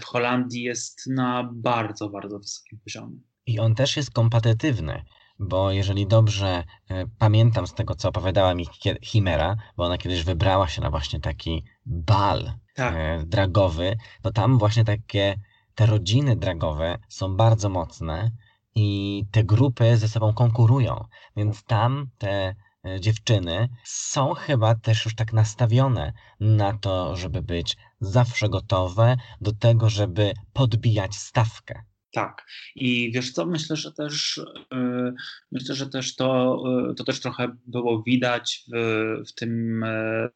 w 0.00 0.04
Holandii 0.04 0.62
jest 0.62 1.06
na 1.06 1.50
bardzo, 1.52 2.08
bardzo 2.08 2.38
wysokim 2.38 2.78
poziomie. 2.84 3.16
I 3.46 3.58
on 3.58 3.74
też 3.74 3.96
jest 3.96 4.10
kompetytywny, 4.10 5.04
bo 5.38 5.70
jeżeli 5.70 6.06
dobrze 6.06 6.64
e, 6.90 7.06
pamiętam 7.18 7.66
z 7.66 7.74
tego, 7.74 7.94
co 7.94 8.08
opowiadała 8.08 8.54
mi 8.54 8.66
Chimera, 9.02 9.56
bo 9.76 9.84
ona 9.84 9.98
kiedyś 9.98 10.24
wybrała 10.24 10.68
się 10.68 10.80
na 10.82 10.90
właśnie 10.90 11.20
taki 11.20 11.64
bal 11.86 12.52
tak. 12.74 12.94
E, 12.96 13.24
dragowy, 13.26 13.96
to 14.22 14.32
tam 14.32 14.58
właśnie 14.58 14.84
takie 14.84 15.40
te 15.74 15.86
rodziny 15.86 16.36
dragowe 16.36 16.98
są 17.08 17.36
bardzo 17.36 17.68
mocne 17.68 18.30
i 18.74 19.24
te 19.30 19.44
grupy 19.44 19.96
ze 19.96 20.08
sobą 20.08 20.34
konkurują, 20.34 21.04
więc 21.36 21.64
tam 21.64 22.10
te 22.18 22.54
dziewczyny 23.00 23.68
są 23.84 24.34
chyba 24.34 24.74
też 24.74 25.04
już 25.04 25.14
tak 25.14 25.32
nastawione 25.32 26.12
na 26.40 26.78
to, 26.78 27.16
żeby 27.16 27.42
być 27.42 27.76
zawsze 28.00 28.48
gotowe 28.48 29.16
do 29.40 29.52
tego, 29.52 29.90
żeby 29.90 30.32
podbijać 30.52 31.14
stawkę. 31.14 31.82
Tak. 32.12 32.46
I 32.76 33.12
wiesz 33.14 33.32
co, 33.32 33.46
myślę, 33.46 33.76
że 33.76 33.92
też 33.92 34.40
yy, 34.72 35.14
myślę, 35.52 35.74
że 35.74 35.86
też 35.86 36.16
to, 36.16 36.62
yy, 36.88 36.94
to 36.94 37.04
też 37.04 37.20
trochę 37.20 37.56
było 37.66 38.02
widać 38.02 38.64
w, 38.72 39.24
w, 39.28 39.34
tym, 39.34 39.84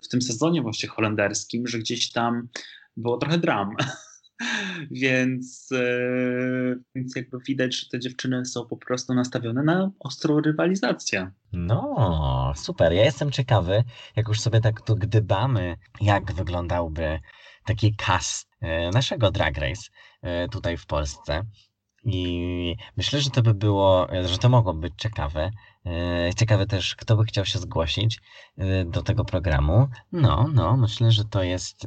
w 0.04 0.08
tym 0.08 0.22
sezonie 0.22 0.62
właśnie 0.62 0.88
holenderskim, 0.88 1.66
że 1.66 1.78
gdzieś 1.78 2.12
tam 2.12 2.48
było 2.96 3.18
trochę 3.18 3.38
dram. 3.38 3.70
więc, 4.90 5.68
e, 5.72 6.76
więc 6.94 7.16
jakby 7.16 7.38
widać, 7.38 7.80
że 7.80 7.88
te 7.88 7.98
dziewczyny 7.98 8.44
są 8.44 8.66
po 8.66 8.76
prostu 8.76 9.14
nastawione 9.14 9.62
na 9.62 9.90
ostrą 9.98 10.40
rywalizację. 10.40 11.30
No, 11.52 12.52
super. 12.56 12.92
Ja 12.92 13.04
jestem 13.04 13.30
ciekawy, 13.30 13.84
jak 14.16 14.28
już 14.28 14.40
sobie 14.40 14.60
tak 14.60 14.80
tu 14.80 14.96
gdybamy, 14.96 15.76
jak 16.00 16.32
wyglądałby 16.32 17.20
taki 17.64 17.94
cast 17.96 18.48
e, 18.60 18.90
naszego 18.90 19.30
Drag 19.30 19.58
Race 19.58 19.82
e, 20.22 20.48
tutaj 20.48 20.76
w 20.76 20.86
Polsce. 20.86 21.44
I 22.04 22.76
myślę, 22.96 23.20
że 23.20 23.30
to 23.30 23.42
by 23.42 23.54
było, 23.54 24.08
że 24.24 24.38
to 24.38 24.48
mogłoby 24.48 24.80
być 24.80 24.92
ciekawe. 24.96 25.50
Ciekawe 26.36 26.66
też, 26.66 26.96
kto 26.96 27.16
by 27.16 27.24
chciał 27.24 27.44
się 27.44 27.58
zgłosić 27.58 28.20
do 28.86 29.02
tego 29.02 29.24
programu. 29.24 29.88
No, 30.12 30.50
no, 30.54 30.76
myślę, 30.76 31.12
że 31.12 31.24
to 31.24 31.42
jest 31.42 31.86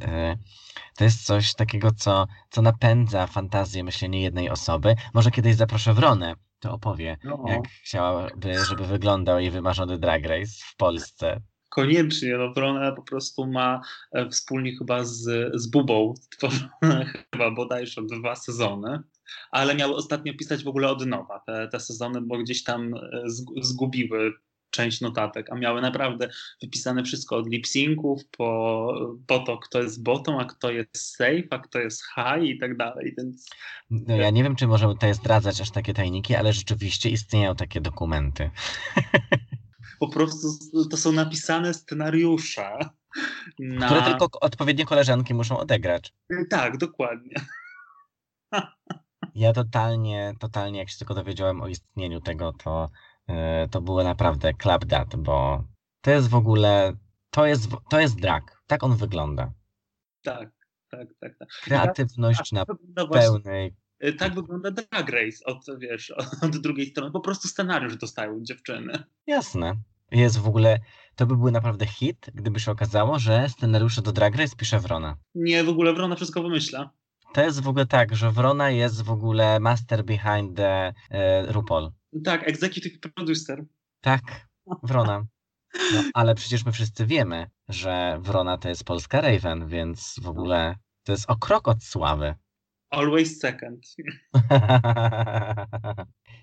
to 0.96 1.04
jest 1.04 1.24
coś 1.24 1.54
takiego, 1.54 1.90
co, 1.90 2.26
co 2.50 2.62
napędza 2.62 3.26
fantazję, 3.26 3.84
myślę, 3.84 4.08
nie 4.08 4.22
jednej 4.22 4.50
osoby. 4.50 4.94
Może 5.14 5.30
kiedyś 5.30 5.56
zaproszę 5.56 5.94
Wronę, 5.94 6.34
to 6.60 6.72
opowie, 6.72 7.16
no. 7.24 7.44
jak 7.48 7.68
chciałaby, 7.68 8.64
żeby 8.68 8.86
wyglądał 8.86 9.40
jej 9.40 9.50
wymarzony 9.50 9.98
drag 9.98 10.24
race 10.24 10.52
w 10.72 10.76
Polsce. 10.76 11.40
Koniecznie, 11.68 12.36
no 12.38 12.52
Wrona 12.52 12.92
po 12.92 13.02
prostu 13.02 13.46
ma 13.46 13.80
e, 14.12 14.28
wspólnie 14.28 14.76
chyba 14.76 15.04
z, 15.04 15.50
z 15.54 15.66
Bubą 15.66 16.14
chyba 17.32 17.50
bodajże 17.50 18.02
dwa 18.02 18.36
sezony, 18.36 18.98
ale 19.50 19.74
miały 19.74 19.94
ostatnio 19.94 20.34
pisać 20.34 20.64
w 20.64 20.68
ogóle 20.68 20.88
od 20.88 21.06
nowa 21.06 21.40
te, 21.46 21.68
te 21.68 21.80
sezony, 21.80 22.20
bo 22.20 22.38
gdzieś 22.38 22.64
tam 22.64 22.94
e, 22.94 23.00
zgubiły 23.62 24.32
część 24.70 25.00
notatek, 25.00 25.52
a 25.52 25.54
miały 25.54 25.80
naprawdę 25.80 26.28
wypisane 26.62 27.04
wszystko 27.04 27.36
od 27.36 27.48
lip-synków 27.48 28.20
po, 28.36 28.94
po 29.26 29.38
to, 29.38 29.58
kto 29.58 29.82
jest 29.82 30.02
bottom, 30.02 30.38
a 30.38 30.44
kto 30.44 30.70
jest 30.70 31.16
safe, 31.16 31.42
a 31.50 31.58
kto 31.58 31.78
jest 31.78 32.02
high 32.14 32.42
i 32.42 32.58
tak 32.58 32.76
dalej, 32.76 33.14
więc... 33.18 33.46
No 33.90 34.16
ja 34.16 34.30
nie 34.30 34.42
wiem, 34.42 34.56
czy 34.56 34.66
możemy 34.66 34.94
tutaj 34.94 35.14
zdradzać 35.14 35.60
aż 35.60 35.70
takie 35.70 35.94
tajniki, 35.94 36.34
ale 36.34 36.52
rzeczywiście 36.52 37.10
istnieją 37.10 37.56
takie 37.56 37.80
dokumenty. 37.80 38.50
Po 40.00 40.08
prostu 40.08 40.48
to 40.90 40.96
są 40.96 41.12
napisane 41.12 41.74
scenariusze. 41.74 42.78
Na... 43.58 43.86
Które 43.86 44.02
tylko 44.02 44.40
odpowiednie 44.40 44.84
koleżanki 44.84 45.34
muszą 45.34 45.58
odegrać. 45.58 46.14
Tak, 46.50 46.76
dokładnie. 46.76 47.34
Ja 49.38 49.52
totalnie, 49.52 50.34
totalnie, 50.38 50.78
jak 50.78 50.90
się 50.90 50.98
tylko 50.98 51.14
dowiedziałem 51.14 51.62
o 51.62 51.68
istnieniu 51.68 52.20
tego, 52.20 52.52
to 52.52 52.88
E, 53.28 53.68
to 53.70 53.80
było 53.80 54.04
naprawdę 54.04 54.52
clap 54.62 54.84
that, 54.84 55.16
bo 55.16 55.64
to 56.00 56.10
jest 56.10 56.28
w 56.28 56.34
ogóle, 56.34 56.96
to 57.30 57.46
jest, 57.46 57.70
to 57.90 58.00
jest 58.00 58.20
drag. 58.20 58.62
Tak 58.66 58.84
on 58.84 58.96
wygląda. 58.96 59.52
Tak, 60.22 60.50
tak, 60.90 61.08
tak. 61.20 61.38
tak. 61.38 61.48
Kreatywność 61.64 62.50
tak, 62.50 62.66
na 62.96 63.06
pełnej. 63.06 63.74
E, 64.00 64.12
tak 64.12 64.34
wygląda 64.34 64.70
Drag 64.70 65.08
Race 65.08 65.44
od, 65.44 65.64
wiesz, 65.78 66.10
od 66.42 66.56
drugiej 66.56 66.86
strony. 66.86 67.12
Po 67.12 67.20
prostu 67.20 67.48
scenariusz 67.48 67.96
dostają 67.96 68.42
dziewczyny. 68.42 69.04
Jasne. 69.26 69.74
Jest 70.10 70.38
w 70.38 70.48
ogóle, 70.48 70.78
to 71.16 71.26
by 71.26 71.36
był 71.36 71.50
naprawdę 71.50 71.86
hit, 71.86 72.30
gdyby 72.34 72.60
się 72.60 72.70
okazało, 72.70 73.18
że 73.18 73.48
scenariusze 73.48 74.02
do 74.02 74.12
Drag 74.12 74.36
Race 74.36 74.56
pisze 74.56 74.80
Wrona. 74.80 75.16
Nie, 75.34 75.64
w 75.64 75.68
ogóle 75.68 75.94
Wrona 75.94 76.16
wszystko 76.16 76.42
wymyśla. 76.42 76.90
To 77.32 77.44
jest 77.44 77.60
w 77.60 77.68
ogóle 77.68 77.86
tak, 77.86 78.16
że 78.16 78.32
Wrona 78.32 78.70
jest 78.70 79.02
w 79.02 79.10
ogóle 79.10 79.60
master 79.60 80.04
behind 80.04 80.56
the 80.56 80.92
uh, 81.10 81.50
RuPaul. 81.50 81.90
Tak, 82.24 82.48
executive 82.48 83.00
producer. 83.00 83.64
Tak, 84.00 84.48
Wrona. 84.82 85.24
No, 85.94 86.02
ale 86.14 86.34
przecież 86.34 86.64
my 86.64 86.72
wszyscy 86.72 87.06
wiemy, 87.06 87.50
że 87.68 88.18
Wrona 88.20 88.58
to 88.58 88.68
jest 88.68 88.84
polska 88.84 89.20
Raven, 89.20 89.68
więc 89.68 90.14
w 90.22 90.28
ogóle 90.28 90.76
to 91.04 91.12
jest 91.12 91.30
o 91.30 91.36
krok 91.36 91.68
od 91.68 91.84
sławy. 91.84 92.34
Always 92.90 93.40
second. 93.40 93.86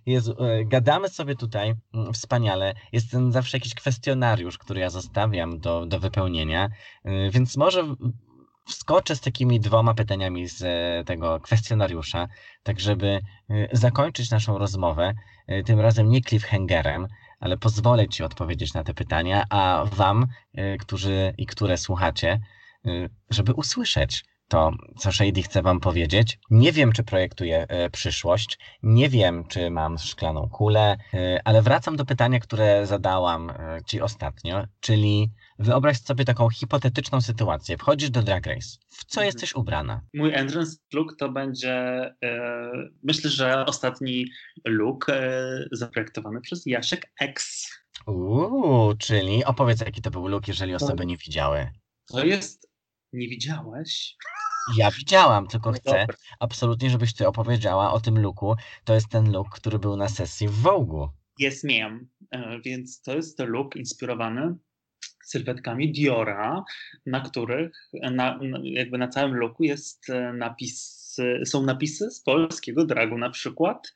Jezu, 0.05 0.35
e, 0.43 0.65
gadamy 0.65 1.09
sobie 1.09 1.35
tutaj 1.35 1.73
mm, 1.93 2.13
wspaniale. 2.13 2.73
Jest 2.91 3.11
ten 3.11 3.31
zawsze 3.31 3.57
jakiś 3.57 3.75
kwestionariusz, 3.75 4.57
który 4.57 4.79
ja 4.79 4.89
zostawiam 4.89 5.59
do, 5.59 5.85
do 5.85 5.99
wypełnienia, 5.99 6.69
e, 7.03 7.29
więc 7.29 7.57
może 7.57 7.95
wskoczę 8.65 9.15
z 9.15 9.21
takimi 9.21 9.59
dwoma 9.59 9.93
pytaniami 9.93 10.47
z 10.47 10.63
e, 10.63 11.03
tego 11.05 11.39
kwestionariusza, 11.39 12.27
tak 12.63 12.79
żeby 12.79 13.21
zakończyć 13.71 14.31
naszą 14.31 14.57
rozmowę 14.57 15.13
E, 15.47 15.63
tym 15.63 15.79
razem 15.79 16.09
nie 16.09 16.21
cliffhangerem, 16.21 17.07
ale 17.39 17.57
pozwolę 17.57 18.07
Ci 18.07 18.23
odpowiedzieć 18.23 18.73
na 18.73 18.83
te 18.83 18.93
pytania, 18.93 19.43
a 19.49 19.85
Wam, 19.91 20.27
e, 20.53 20.77
którzy 20.77 21.33
i 21.37 21.45
które 21.45 21.77
słuchacie, 21.77 22.39
żeby 23.29 23.53
usłyszeć 23.53 24.23
to, 24.47 24.71
co 24.97 25.11
Shady 25.11 25.43
chce 25.43 25.61
Wam 25.61 25.79
powiedzieć. 25.79 26.39
Nie 26.51 26.71
wiem, 26.71 26.91
czy 26.91 27.03
projektuję 27.03 27.65
e, 27.67 27.89
przyszłość, 27.89 28.59
nie 28.83 29.09
wiem, 29.09 29.47
czy 29.47 29.69
mam 29.69 29.97
szklaną 29.97 30.49
kulę, 30.49 30.97
e, 31.13 31.41
ale 31.45 31.61
wracam 31.61 31.95
do 31.95 32.05
pytania, 32.05 32.39
które 32.39 32.87
zadałam 32.87 33.49
e, 33.49 33.79
Ci 33.85 34.01
ostatnio, 34.01 34.63
czyli 34.79 35.31
wyobraź 35.59 36.01
sobie 36.01 36.25
taką 36.25 36.49
hipotetyczną 36.49 37.21
sytuację. 37.21 37.77
Wchodzisz 37.77 38.09
do 38.09 38.23
Drag 38.23 38.45
Race. 38.45 38.67
W 38.89 39.05
co 39.05 39.21
Mhm. 39.21 39.25
jesteś 39.25 39.55
ubrana? 39.55 40.01
Mój 40.13 40.33
entrance 40.33 40.77
look 40.93 41.15
to 41.19 41.29
będzie, 41.31 41.73
e, 42.23 42.71
myślę, 43.03 43.29
że 43.29 43.65
ostatni 43.65 44.25
look 44.65 45.05
e, 45.09 45.49
zaprojektowany 45.71 46.41
przez 46.41 46.65
Jasiek 46.65 47.11
X. 47.21 47.69
Uuu, 48.07 48.95
czyli 48.97 49.45
opowiedz, 49.45 49.81
jaki 49.81 50.01
to 50.01 50.11
był 50.11 50.27
look, 50.27 50.47
jeżeli 50.47 50.75
osoby 50.75 51.05
nie 51.05 51.17
widziały. 51.17 51.71
To 52.07 52.25
jest, 52.25 52.69
nie 53.13 53.27
widziałeś? 53.27 54.15
Ja 54.77 54.91
widziałam, 54.91 55.47
tylko 55.47 55.71
No 55.71 55.77
chcę 55.77 55.91
dobra. 55.99 56.15
absolutnie, 56.39 56.89
żebyś 56.89 57.13
Ty 57.13 57.27
opowiedziała 57.27 57.93
o 57.93 57.99
tym 57.99 58.17
looku. 58.19 58.55
To 58.83 58.93
jest 58.93 59.09
ten 59.09 59.31
look, 59.31 59.49
który 59.49 59.79
był 59.79 59.95
na 59.97 60.09
sesji 60.09 60.47
w 60.47 60.61
Vogue'u. 60.63 61.09
Jest 61.39 61.63
miałem, 61.63 62.09
e, 62.31 62.59
więc 62.61 63.01
to 63.01 63.15
jest 63.15 63.39
look 63.39 63.75
inspirowany 63.75 64.55
sylwetkami 65.25 65.91
Diora, 65.91 66.63
na 67.05 67.21
których 67.21 67.89
na, 68.11 68.39
jakby 68.63 68.97
na 68.97 69.07
całym 69.07 69.35
looku 69.35 69.63
jest 69.63 70.09
e, 70.09 70.33
napis, 70.33 71.15
są 71.45 71.63
napisy 71.63 72.11
z 72.11 72.21
polskiego 72.21 72.85
dragu 72.85 73.17
na 73.17 73.29
przykład 73.29 73.93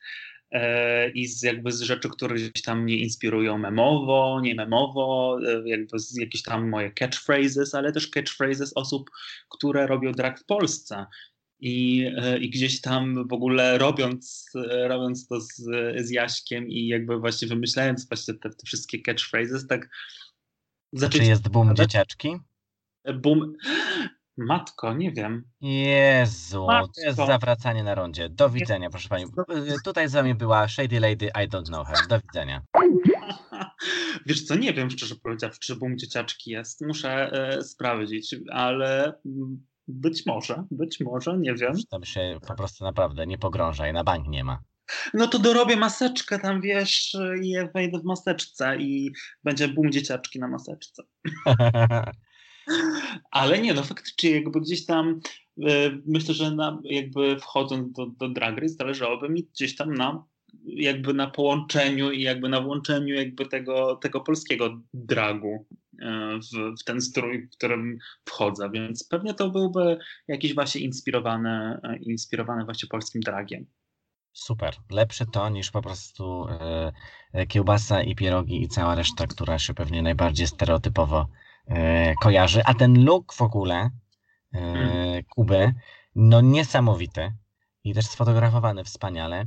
e, 0.50 1.10
i 1.10 1.26
z 1.26 1.42
jakby 1.42 1.72
z 1.72 1.80
rzeczy, 1.80 2.08
które 2.08 2.34
gdzieś 2.34 2.62
tam 2.64 2.82
mnie 2.82 2.96
inspirują 2.96 3.58
memowo, 3.58 4.40
nie 4.42 4.54
memowo, 4.54 5.38
e, 5.46 5.68
jakby 5.68 5.98
z 5.98 6.16
jakieś 6.16 6.42
tam 6.42 6.68
moje 6.68 6.90
catchphrases, 6.90 7.74
ale 7.74 7.92
też 7.92 8.08
catchphrases 8.08 8.72
osób, 8.74 9.10
które 9.48 9.86
robią 9.86 10.12
drag 10.12 10.40
w 10.40 10.44
Polsce. 10.44 11.06
I, 11.62 12.06
I 12.40 12.50
gdzieś 12.50 12.80
tam 12.80 13.28
w 13.28 13.32
ogóle 13.32 13.78
robiąc, 13.78 14.50
robiąc 14.88 15.26
to 15.26 15.40
z, 15.40 15.56
z 15.96 16.10
Jaśkiem 16.10 16.68
i 16.68 16.86
jakby 16.86 17.18
właśnie 17.18 17.48
wymyślając 17.48 18.08
właśnie 18.08 18.34
te, 18.34 18.50
te 18.50 18.66
wszystkie 18.66 19.02
catchphrases, 19.02 19.66
tak 19.66 19.88
Czy 21.10 21.24
jest 21.24 21.48
boom 21.48 21.76
dzieciaczki? 21.76 22.36
Boom. 23.14 23.52
Matko, 24.36 24.94
nie 24.94 25.12
wiem. 25.12 25.44
Jezu, 25.60 26.66
to 26.66 27.00
jest 27.02 27.18
Matko. 27.18 27.32
zawracanie 27.32 27.84
na 27.84 27.94
rondzie. 27.94 28.28
Do 28.28 28.50
widzenia, 28.50 28.90
proszę 28.90 29.08
pani. 29.08 29.24
Y, 29.24 29.76
Tutaj 29.84 30.08
z 30.08 30.12
wami 30.12 30.34
była 30.34 30.68
Shady 30.68 31.00
Lady, 31.00 31.26
I 31.26 31.48
don't 31.48 31.66
know 31.66 31.88
her. 31.88 31.96
Do 32.08 32.20
widzenia. 32.20 32.62
Wiesz 34.26 34.44
co, 34.44 34.54
nie 34.54 34.72
wiem 34.72 34.90
szczerze 34.90 35.14
powiedziawszy, 35.22 35.60
czy 35.60 35.76
boom 35.76 35.98
dzieciaczki 35.98 36.50
jest. 36.50 36.80
Muszę 36.86 37.32
e, 37.32 37.62
sprawdzić, 37.62 38.36
ale 38.52 39.14
mm, 39.26 39.66
być 39.88 40.26
może, 40.26 40.64
być 40.70 41.00
może, 41.00 41.38
nie 41.38 41.54
wiem. 41.54 41.72
Tam 41.90 42.04
się 42.04 42.38
po 42.48 42.54
prostu 42.54 42.84
naprawdę 42.84 43.26
nie 43.26 43.38
pogrążaj, 43.38 43.92
na 43.92 44.04
bank 44.04 44.26
nie 44.28 44.44
ma. 44.44 44.62
No 45.14 45.28
to 45.28 45.38
dorobię 45.38 45.76
maseczkę 45.76 46.38
tam, 46.38 46.60
wiesz, 46.60 47.16
i 47.42 47.54
wejdę 47.74 47.98
w 47.98 48.04
maseczce 48.04 48.76
i 48.76 49.12
będzie 49.44 49.68
boom 49.68 49.92
dzieciaczki 49.92 50.38
na 50.38 50.48
maseczce. 50.48 51.02
Ale 53.30 53.58
nie, 53.58 53.74
no 53.74 53.82
faktycznie 53.82 54.30
jakby 54.30 54.60
gdzieś 54.60 54.86
tam 54.86 55.20
e, 55.66 55.90
myślę, 56.06 56.34
że 56.34 56.50
na, 56.50 56.80
jakby 56.84 57.40
wchodząc 57.40 57.92
do, 57.92 58.06
do 58.06 58.28
Drag 58.28 58.58
Race 58.58 58.74
zależałoby 58.74 59.28
mi 59.28 59.44
gdzieś 59.44 59.76
tam 59.76 59.94
na 59.94 60.24
jakby 60.64 61.14
na 61.14 61.30
połączeniu 61.30 62.10
i 62.10 62.22
jakby 62.22 62.48
na 62.48 62.60
włączeniu 62.60 63.14
jakby 63.14 63.46
tego, 63.46 63.96
tego 63.96 64.20
polskiego 64.20 64.80
dragu 64.94 65.66
e, 66.02 66.38
w, 66.38 66.80
w 66.80 66.84
ten 66.84 67.00
strój, 67.00 67.46
w 67.46 67.56
którym 67.56 67.98
wchodzę, 68.24 68.70
więc 68.74 69.08
pewnie 69.08 69.34
to 69.34 69.50
byłby 69.50 69.98
jakiś 70.28 70.54
właśnie 70.54 70.80
inspirowany, 70.80 71.78
e, 71.82 71.96
inspirowany 72.00 72.64
właśnie 72.64 72.88
polskim 72.88 73.20
dragiem. 73.20 73.66
Super. 74.40 74.76
Lepsze 74.90 75.26
to 75.26 75.48
niż 75.48 75.70
po 75.70 75.82
prostu 75.82 76.46
e, 76.48 76.92
e, 77.32 77.46
kiełbasa 77.46 78.02
i 78.02 78.14
pierogi 78.14 78.62
i 78.62 78.68
cała 78.68 78.94
reszta, 78.94 79.26
która 79.26 79.58
się 79.58 79.74
pewnie 79.74 80.02
najbardziej 80.02 80.46
stereotypowo 80.46 81.26
e, 81.66 82.14
kojarzy. 82.14 82.62
A 82.64 82.74
ten 82.74 83.04
look 83.04 83.32
w 83.34 83.42
ogóle 83.42 83.76
e, 83.76 83.90
Mhm. 84.58 85.22
Kuby, 85.24 85.74
no 86.14 86.40
niesamowity 86.40 87.32
i 87.84 87.94
też 87.94 88.06
sfotografowany 88.06 88.84
wspaniale. 88.84 89.44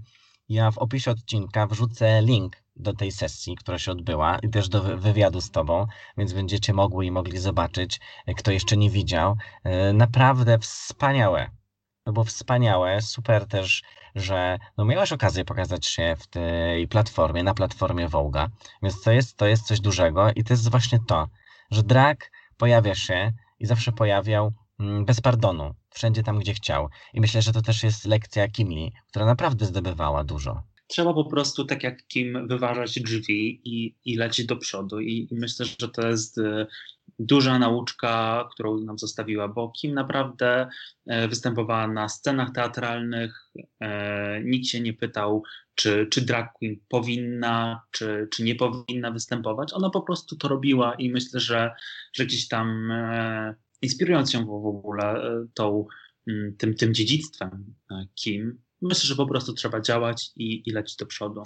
Ja 0.50 0.72
w 0.72 0.78
opisie 0.78 1.12
odcinka 1.12 1.68
wrzucę 1.68 2.22
link 2.22 2.64
do 2.76 2.94
tej 2.94 3.12
sesji, 3.12 3.56
która 3.56 3.80
się 3.80 3.92
odbyła 3.92 4.40
i 4.40 4.50
też 4.50 4.70
do 4.70 4.82
wy- 4.84 4.98
wywiadu 4.98 5.42
z 5.42 5.52
tobą, 5.52 5.88
więc 6.18 6.34
będziecie 6.34 6.74
mogły 6.74 7.06
i 7.06 7.12
mogli 7.12 7.38
zobaczyć, 7.38 8.00
kto 8.38 8.52
jeszcze 8.52 8.78
nie 8.78 8.90
widział. 8.90 9.38
Naprawdę 9.94 10.60
wspaniałe. 10.60 11.50
To 12.04 12.14
było 12.14 12.26
wspaniałe, 12.26 13.02
super 13.02 13.48
też, 13.48 13.84
że 14.16 14.60
no 14.78 14.86
miałeś 14.86 15.12
okazję 15.12 15.46
pokazać 15.46 15.86
się 15.86 16.16
w 16.20 16.28
tej 16.28 16.88
platformie, 16.88 17.44
na 17.44 17.54
platformie 17.54 18.10
Vogue'a, 18.10 18.48
więc 18.84 19.02
to 19.02 19.12
jest, 19.12 19.38
to 19.38 19.46
jest 19.46 19.68
coś 19.68 19.80
dużego 19.80 20.32
i 20.36 20.44
to 20.44 20.54
jest 20.54 20.72
właśnie 20.72 21.00
to, 21.08 21.30
że 21.72 21.84
drag 21.84 22.32
pojawia 22.58 22.96
się 22.96 23.32
i 23.60 23.66
zawsze 23.66 23.92
pojawiał 23.92 24.54
mm, 24.80 25.06
bez 25.06 25.22
pardonu, 25.22 25.76
wszędzie 25.90 26.24
tam, 26.24 26.40
gdzie 26.40 26.54
chciał. 26.54 26.90
I 27.14 27.22
myślę, 27.22 27.42
że 27.42 27.54
to 27.54 27.62
też 27.62 27.84
jest 27.84 28.06
lekcja 28.06 28.48
Kimli, 28.48 28.94
która 29.08 29.26
naprawdę 29.26 29.66
zdobywała 29.66 30.24
dużo. 30.24 30.64
Trzeba 30.88 31.14
po 31.14 31.26
prostu, 31.26 31.66
tak 31.66 31.84
jak 31.84 32.08
Kim, 32.08 32.48
wyważać 32.48 33.00
drzwi 33.00 33.62
i, 33.64 33.96
i 34.06 34.16
lecieć 34.18 34.46
do 34.46 34.58
przodu. 34.58 35.00
I, 35.00 35.28
I 35.32 35.36
myślę, 35.36 35.66
że 35.80 35.90
to 35.90 36.08
jest 36.08 36.38
e, 36.38 36.68
duża 37.20 37.60
nauczka, 37.60 38.48
którą 38.52 38.80
nam 38.80 39.00
zostawiła, 39.00 39.48
bo 39.48 39.72
Kim 39.72 39.94
naprawdę 39.94 40.68
e, 41.08 41.28
występowała 41.28 41.88
na 41.88 42.10
scenach 42.10 42.52
teatralnych. 42.52 43.52
e, 43.80 44.44
Nikt 44.44 44.68
się 44.68 44.80
nie 44.80 44.94
pytał, 44.94 45.44
czy, 45.76 46.08
czy 46.12 46.22
drag 46.22 46.54
queen 46.54 46.76
powinna, 46.90 47.82
czy, 47.92 48.28
czy 48.32 48.44
nie 48.44 48.56
powinna 48.56 49.12
występować. 49.12 49.74
Ona 49.74 49.90
po 49.90 50.02
prostu 50.02 50.36
to 50.36 50.48
robiła 50.48 50.96
i 50.96 51.10
myślę, 51.10 51.40
że, 51.40 51.72
że 52.14 52.26
gdzieś 52.26 52.48
tam 52.48 52.92
e, 52.92 53.56
inspirując 53.82 54.32
się 54.32 54.46
w 54.46 54.50
ogóle 54.50 55.22
tą, 55.54 55.86
mm, 56.28 56.56
tym, 56.58 56.76
tym 56.76 56.94
dziedzictwem 56.94 57.76
Kim, 58.16 58.62
myślę, 58.82 59.08
że 59.08 59.16
po 59.16 59.28
prostu 59.28 59.54
trzeba 59.54 59.82
działać 59.82 60.32
i, 60.36 60.70
i 60.70 60.72
lecieć 60.72 60.96
do 60.96 61.06
przodu. 61.06 61.44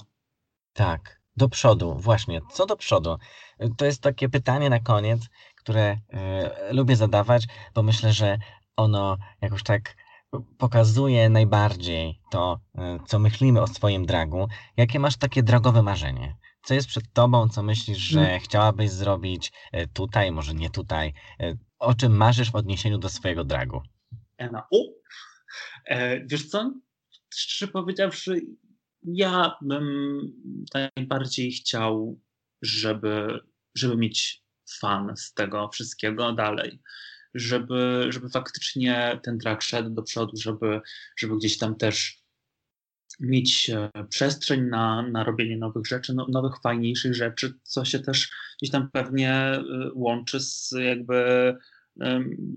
Tak, 0.73 1.21
do 1.37 1.49
przodu, 1.49 1.97
właśnie. 1.99 2.41
Co 2.53 2.65
do 2.65 2.75
przodu? 2.75 3.17
To 3.77 3.85
jest 3.85 4.01
takie 4.01 4.29
pytanie 4.29 4.69
na 4.69 4.79
koniec, 4.79 5.21
które 5.67 5.97
e, 6.09 6.73
lubię 6.73 6.95
zadawać, 6.95 7.47
bo 7.75 7.83
myślę, 7.83 8.13
że 8.13 8.37
ono 8.75 9.17
jakoś 9.41 9.63
tak 9.63 9.95
pokazuje 10.57 11.29
najbardziej 11.29 12.21
to, 12.31 12.59
e, 12.75 12.99
co 13.07 13.19
myślimy 13.19 13.61
o 13.61 13.67
swoim 13.67 14.05
dragu. 14.05 14.47
Jakie 14.77 14.99
masz 14.99 15.17
takie 15.17 15.43
dragowe 15.43 15.83
marzenie? 15.83 16.35
Co 16.63 16.73
jest 16.73 16.87
przed 16.87 17.13
tobą, 17.13 17.49
co 17.49 17.63
myślisz, 17.63 17.97
że 17.97 18.39
chciałabyś 18.39 18.89
zrobić 18.89 19.51
e, 19.71 19.87
tutaj, 19.87 20.31
może 20.31 20.53
nie 20.53 20.69
tutaj? 20.69 21.13
O 21.79 21.93
czym 21.93 22.17
marzysz 22.17 22.51
w 22.51 22.55
odniesieniu 22.55 22.97
do 22.97 23.09
swojego 23.09 23.43
dragu? 23.43 23.81
Ena, 24.37 24.67
o! 24.71 24.77
E, 25.85 26.25
wiesz 26.25 26.49
co? 26.49 26.73
Szczerze 27.33 27.71
powiedziawszy, 27.71 28.41
ja 29.03 29.57
bym 29.61 30.19
najbardziej 30.73 31.51
chciał, 31.51 32.19
żeby, 32.61 33.39
żeby 33.75 33.97
mieć 33.97 34.46
fan 34.71 35.17
z 35.17 35.33
tego 35.33 35.69
wszystkiego 35.69 36.33
dalej. 36.33 36.79
Żeby, 37.33 38.07
żeby 38.09 38.29
faktycznie 38.29 39.19
ten 39.23 39.39
track 39.39 39.61
szedł 39.61 39.89
do 39.89 40.03
przodu, 40.03 40.37
żeby, 40.37 40.81
żeby 41.17 41.37
gdzieś 41.37 41.57
tam 41.57 41.75
też 41.75 42.23
mieć 43.19 43.69
e, 43.69 43.89
przestrzeń 44.09 44.61
na, 44.61 45.01
na 45.01 45.23
robienie 45.23 45.57
nowych 45.57 45.85
rzeczy, 45.87 46.13
no, 46.13 46.27
nowych, 46.29 46.61
fajniejszych 46.61 47.15
rzeczy, 47.15 47.53
co 47.63 47.85
się 47.85 47.99
też 47.99 48.29
gdzieś 48.57 48.71
tam 48.71 48.89
pewnie 48.91 49.33
e, 49.33 49.63
łączy 49.93 50.39
z 50.39 50.71
jakby 50.71 51.55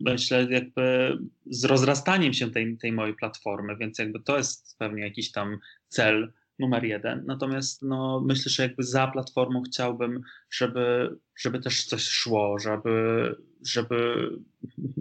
myślę, 0.00 0.46
jakby 0.50 1.18
z 1.46 1.64
rozrastaniem 1.64 2.32
się 2.32 2.50
tej, 2.50 2.78
tej 2.78 2.92
mojej 2.92 3.14
platformy, 3.14 3.76
więc 3.76 3.98
jakby 3.98 4.20
to 4.20 4.36
jest 4.36 4.76
pewnie 4.78 5.02
jakiś 5.02 5.32
tam 5.32 5.58
cel 5.88 6.32
numer 6.60 6.84
jeden. 6.84 7.24
Natomiast 7.26 7.82
no, 7.82 8.22
myślę, 8.26 8.50
że 8.50 8.62
jakby 8.62 8.82
za 8.82 9.06
platformą 9.06 9.62
chciałbym, 9.62 10.20
żeby, 10.50 11.16
żeby 11.36 11.60
też 11.60 11.84
coś 11.84 12.02
szło, 12.02 12.58
żeby, 12.58 13.36
żeby, 13.66 14.28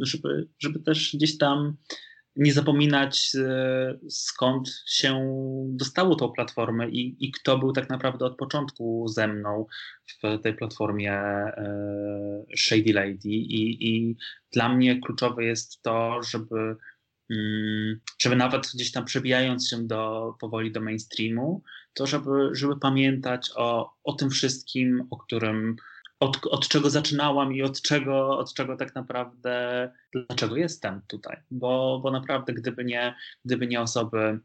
żeby, 0.02 0.48
żeby 0.60 0.80
też 0.80 1.16
gdzieś 1.16 1.38
tam 1.38 1.78
nie 2.36 2.54
zapominać 2.54 3.32
e, 3.36 4.00
skąd 4.10 4.84
się 4.88 5.20
dostało 5.68 6.16
tą 6.16 6.32
platformę 6.32 6.90
i, 6.90 7.26
i 7.26 7.32
kto 7.32 7.58
był 7.58 7.72
tak 7.74 7.90
naprawdę 7.90 8.26
od 8.26 8.38
początku 8.38 9.08
ze 9.08 9.28
mną 9.28 9.66
w 10.08 10.42
tej 10.42 10.54
platformie 10.54 11.14
e, 11.14 12.44
Shady 12.58 12.94
Lady 12.94 13.30
i, 13.30 13.88
i 13.90 14.16
dla 14.54 14.70
mnie 14.70 15.02
kluczowe 15.02 15.46
jest 15.46 15.82
to, 15.82 16.20
żeby 16.24 16.76
żeby 18.20 18.36
nawet 18.36 18.68
gdzieś 18.74 18.92
tam 18.92 19.06
przebijając 19.06 19.70
się 19.70 19.88
do, 19.88 20.34
powoli 20.40 20.72
do 20.72 20.82
mainstreamu, 20.82 21.64
to 21.94 22.08
żeby, 22.08 22.50
żeby 22.52 22.80
pamiętać 22.80 23.52
o, 23.56 23.94
o 24.04 24.14
tym 24.14 24.30
wszystkim, 24.30 25.08
o 25.10 25.18
którym, 25.18 25.76
od, 26.20 26.40
od 26.46 26.68
czego 26.68 26.90
zaczynałam 26.90 27.54
i 27.54 27.62
od 27.62 27.82
czego, 27.82 28.38
od 28.38 28.54
czego 28.54 28.78
tak 28.78 28.96
naprawdę, 28.96 29.92
dlaczego 30.14 30.56
jestem 30.56 31.02
tutaj. 31.08 31.38
Bo, 31.52 32.00
bo 32.04 32.12
naprawdę, 32.12 32.54
gdyby 32.54 32.86
nie, 32.86 33.16
gdyby 33.46 33.68
nie 33.68 33.82
osoby 33.82 34.40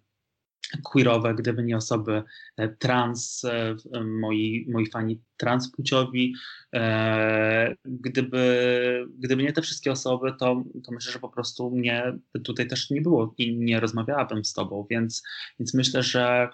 queerowe, 0.83 1.35
gdyby 1.35 1.63
nie 1.63 1.77
osoby 1.77 2.23
e, 2.57 2.69
trans, 2.69 3.45
e, 3.45 3.77
moi, 4.05 4.67
moi 4.69 4.91
fani 4.91 5.21
transpłciowi, 5.37 6.35
e, 6.75 7.75
gdyby, 7.85 9.07
gdyby 9.19 9.43
nie 9.43 9.53
te 9.53 9.63
wszystkie 9.63 9.93
osoby, 9.93 10.33
to, 10.41 10.63
to 10.85 10.93
myślę, 10.93 11.13
że 11.13 11.19
po 11.19 11.29
prostu 11.29 11.71
mnie 11.71 12.19
tutaj 12.45 12.69
też 12.69 12.91
nie 12.91 13.01
było 13.01 13.35
i 13.39 13.57
nie 13.57 13.81
rozmawiałabym 13.81 14.45
z 14.45 14.53
tobą, 14.53 14.87
więc, 14.91 15.23
więc 15.59 15.75
myślę, 15.75 16.03
że 16.03 16.49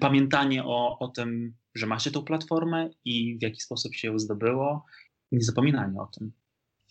pamiętanie 0.00 0.64
o, 0.64 0.98
o 0.98 1.08
tym, 1.08 1.54
że 1.74 1.86
macie 1.86 2.10
tą 2.10 2.22
platformę 2.22 2.90
i 3.04 3.38
w 3.38 3.42
jaki 3.42 3.60
sposób 3.60 3.94
się 3.94 4.08
ją 4.08 4.18
zdobyło, 4.18 4.84
nie 5.32 5.42
zapominanie 5.42 6.00
o 6.00 6.06
tym. 6.06 6.32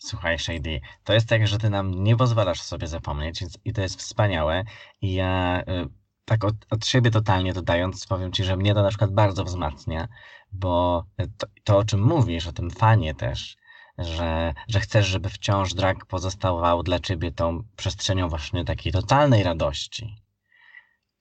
Słuchaj, 0.04 0.38
Shady, 0.38 0.80
to 1.04 1.12
jest 1.12 1.28
tak, 1.28 1.46
że 1.46 1.58
ty 1.58 1.70
nam 1.70 2.04
nie 2.04 2.16
pozwalasz 2.16 2.62
sobie 2.62 2.86
zapomnieć 2.86 3.44
i 3.64 3.72
to 3.72 3.82
jest 3.82 3.98
wspaniałe. 3.98 4.64
I 5.00 5.12
ja 5.12 5.62
y, 5.62 6.01
tak 6.32 6.44
od, 6.44 6.54
od 6.70 6.86
siebie 6.86 7.10
totalnie 7.10 7.52
dodając, 7.52 8.06
powiem 8.06 8.32
ci, 8.32 8.44
że 8.44 8.56
mnie 8.56 8.74
to 8.74 8.82
na 8.82 8.88
przykład 8.88 9.12
bardzo 9.12 9.44
wzmacnia, 9.44 10.08
bo 10.52 11.04
to, 11.38 11.46
to 11.64 11.78
o 11.78 11.84
czym 11.84 12.02
mówisz, 12.02 12.46
o 12.46 12.52
tym 12.52 12.70
fanie 12.70 13.14
też, 13.14 13.56
że, 13.98 14.54
że 14.68 14.80
chcesz, 14.80 15.06
żeby 15.06 15.28
wciąż 15.28 15.74
drag 15.74 16.06
pozostawał 16.06 16.82
dla 16.82 16.98
ciebie 16.98 17.32
tą 17.32 17.62
przestrzenią 17.76 18.28
właśnie 18.28 18.64
takiej 18.64 18.92
totalnej 18.92 19.42
radości. 19.42 20.16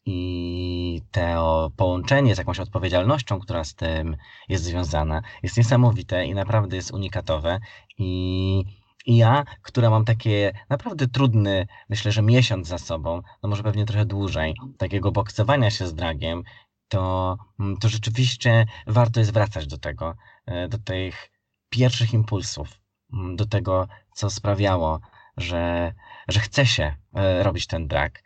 I 0.05 1.01
to 1.11 1.71
połączenie 1.77 2.35
z 2.35 2.37
jakąś 2.37 2.59
odpowiedzialnością, 2.59 3.39
która 3.39 3.63
z 3.63 3.75
tym 3.75 4.17
jest 4.49 4.63
związana, 4.63 5.21
jest 5.43 5.57
niesamowite 5.57 6.25
i 6.25 6.33
naprawdę 6.33 6.75
jest 6.75 6.91
unikatowe. 6.91 7.59
I 7.97 8.63
i 9.05 9.17
ja, 9.17 9.43
która 9.61 9.89
mam 9.89 10.05
takie 10.05 10.51
naprawdę 10.69 11.07
trudny, 11.07 11.67
myślę, 11.89 12.11
że 12.11 12.21
miesiąc 12.21 12.67
za 12.67 12.77
sobą, 12.77 13.21
no 13.43 13.49
może 13.49 13.63
pewnie 13.63 13.85
trochę 13.85 14.05
dłużej, 14.05 14.55
takiego 14.77 15.11
boksowania 15.11 15.71
się 15.71 15.87
z 15.87 15.93
dragiem, 15.93 16.43
to, 16.87 17.37
mm, 17.59 17.77
to 17.77 17.89
rzeczywiście 17.89 18.65
warto 18.87 19.19
jest 19.19 19.33
wracać 19.33 19.67
do 19.67 19.77
tego, 19.77 20.15
e, 20.45 20.67
do 20.67 20.77
tych 20.77 21.31
pierwszych 21.69 22.13
impulsów, 22.13 22.79
mm, 23.13 23.35
do 23.35 23.45
tego, 23.45 23.87
co 24.15 24.29
sprawiało, 24.29 24.99
że, 25.37 25.93
że 26.27 26.39
chce 26.39 26.65
się 26.65 26.95
e, 27.15 27.43
robić 27.43 27.67
ten 27.67 27.87
drag. 27.87 28.23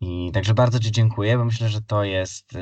I 0.00 0.30
także 0.34 0.54
bardzo 0.54 0.78
Ci 0.78 0.92
dziękuję, 0.92 1.38
bo 1.38 1.44
myślę, 1.44 1.68
że 1.68 1.82
to 1.82 2.04
jest 2.04 2.56
e, 2.56 2.58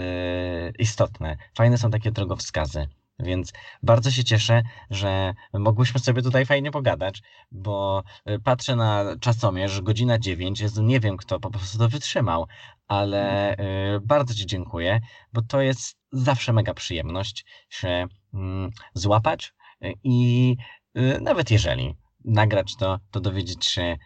istotne. 0.78 1.36
Fajne 1.56 1.78
są 1.78 1.90
takie 1.90 2.10
drogowskazy. 2.10 2.88
Więc 3.18 3.52
bardzo 3.82 4.10
się 4.10 4.24
cieszę, 4.24 4.62
że 4.90 5.34
mogłyśmy 5.52 6.00
sobie 6.00 6.22
tutaj 6.22 6.46
fajnie 6.46 6.70
pogadać, 6.70 7.22
bo 7.50 8.02
y, 8.30 8.40
patrzę 8.40 8.76
na 8.76 9.04
czasomierz, 9.20 9.80
godzina 9.80 10.18
9, 10.18 10.60
Jezu, 10.60 10.82
nie 10.82 11.00
wiem 11.00 11.16
kto 11.16 11.40
po 11.40 11.50
prostu 11.50 11.78
to 11.78 11.88
wytrzymał, 11.88 12.46
ale 12.88 13.52
y, 13.52 14.00
bardzo 14.00 14.34
Ci 14.34 14.46
dziękuję, 14.46 15.00
bo 15.32 15.42
to 15.42 15.60
jest 15.60 15.96
zawsze 16.12 16.52
mega 16.52 16.74
przyjemność 16.74 17.44
się 17.68 18.06
mm, 18.34 18.70
złapać 18.94 19.54
y, 19.84 19.92
i 20.04 20.56
nawet 21.20 21.50
jeżeli 21.50 21.94
nagrać 22.24 22.76
to, 22.76 23.00
to 23.10 23.20
dowiedzieć 23.20 23.66
się, 23.66 23.96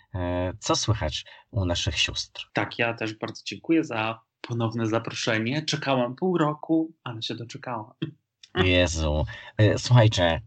co 0.59 0.76
słychać 0.76 1.24
u 1.50 1.64
naszych 1.64 1.98
sióstr. 1.98 2.50
Tak, 2.52 2.78
ja 2.78 2.94
też 2.94 3.14
bardzo 3.14 3.42
dziękuję 3.46 3.84
za 3.84 4.20
ponowne 4.40 4.86
zaproszenie. 4.86 5.62
Czekałam 5.62 6.16
pół 6.16 6.38
roku, 6.38 6.92
ale 7.04 7.22
się 7.22 7.34
doczekałam. 7.34 7.92
Jezu. 8.55 9.26
E, 9.59 9.78
słuchajcie, 9.78 10.40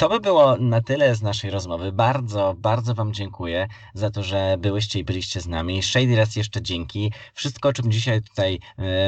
to 0.00 0.08
by 0.08 0.20
było 0.20 0.56
na 0.56 0.80
tyle 0.80 1.14
z 1.14 1.22
naszej 1.22 1.50
rozmowy. 1.50 1.92
Bardzo, 1.92 2.54
bardzo 2.58 2.94
Wam 2.94 3.12
dziękuję 3.12 3.68
za 3.94 4.10
to, 4.10 4.22
że 4.22 4.56
byłyście 4.58 4.98
i 4.98 5.04
byliście 5.04 5.40
z 5.40 5.46
nami. 5.46 5.82
Shady 5.82 6.16
raz 6.16 6.36
jeszcze 6.36 6.62
dzięki. 6.62 7.12
Wszystko, 7.34 7.68
o 7.68 7.72
czym 7.72 7.92
dzisiaj 7.92 8.22
tutaj 8.22 8.58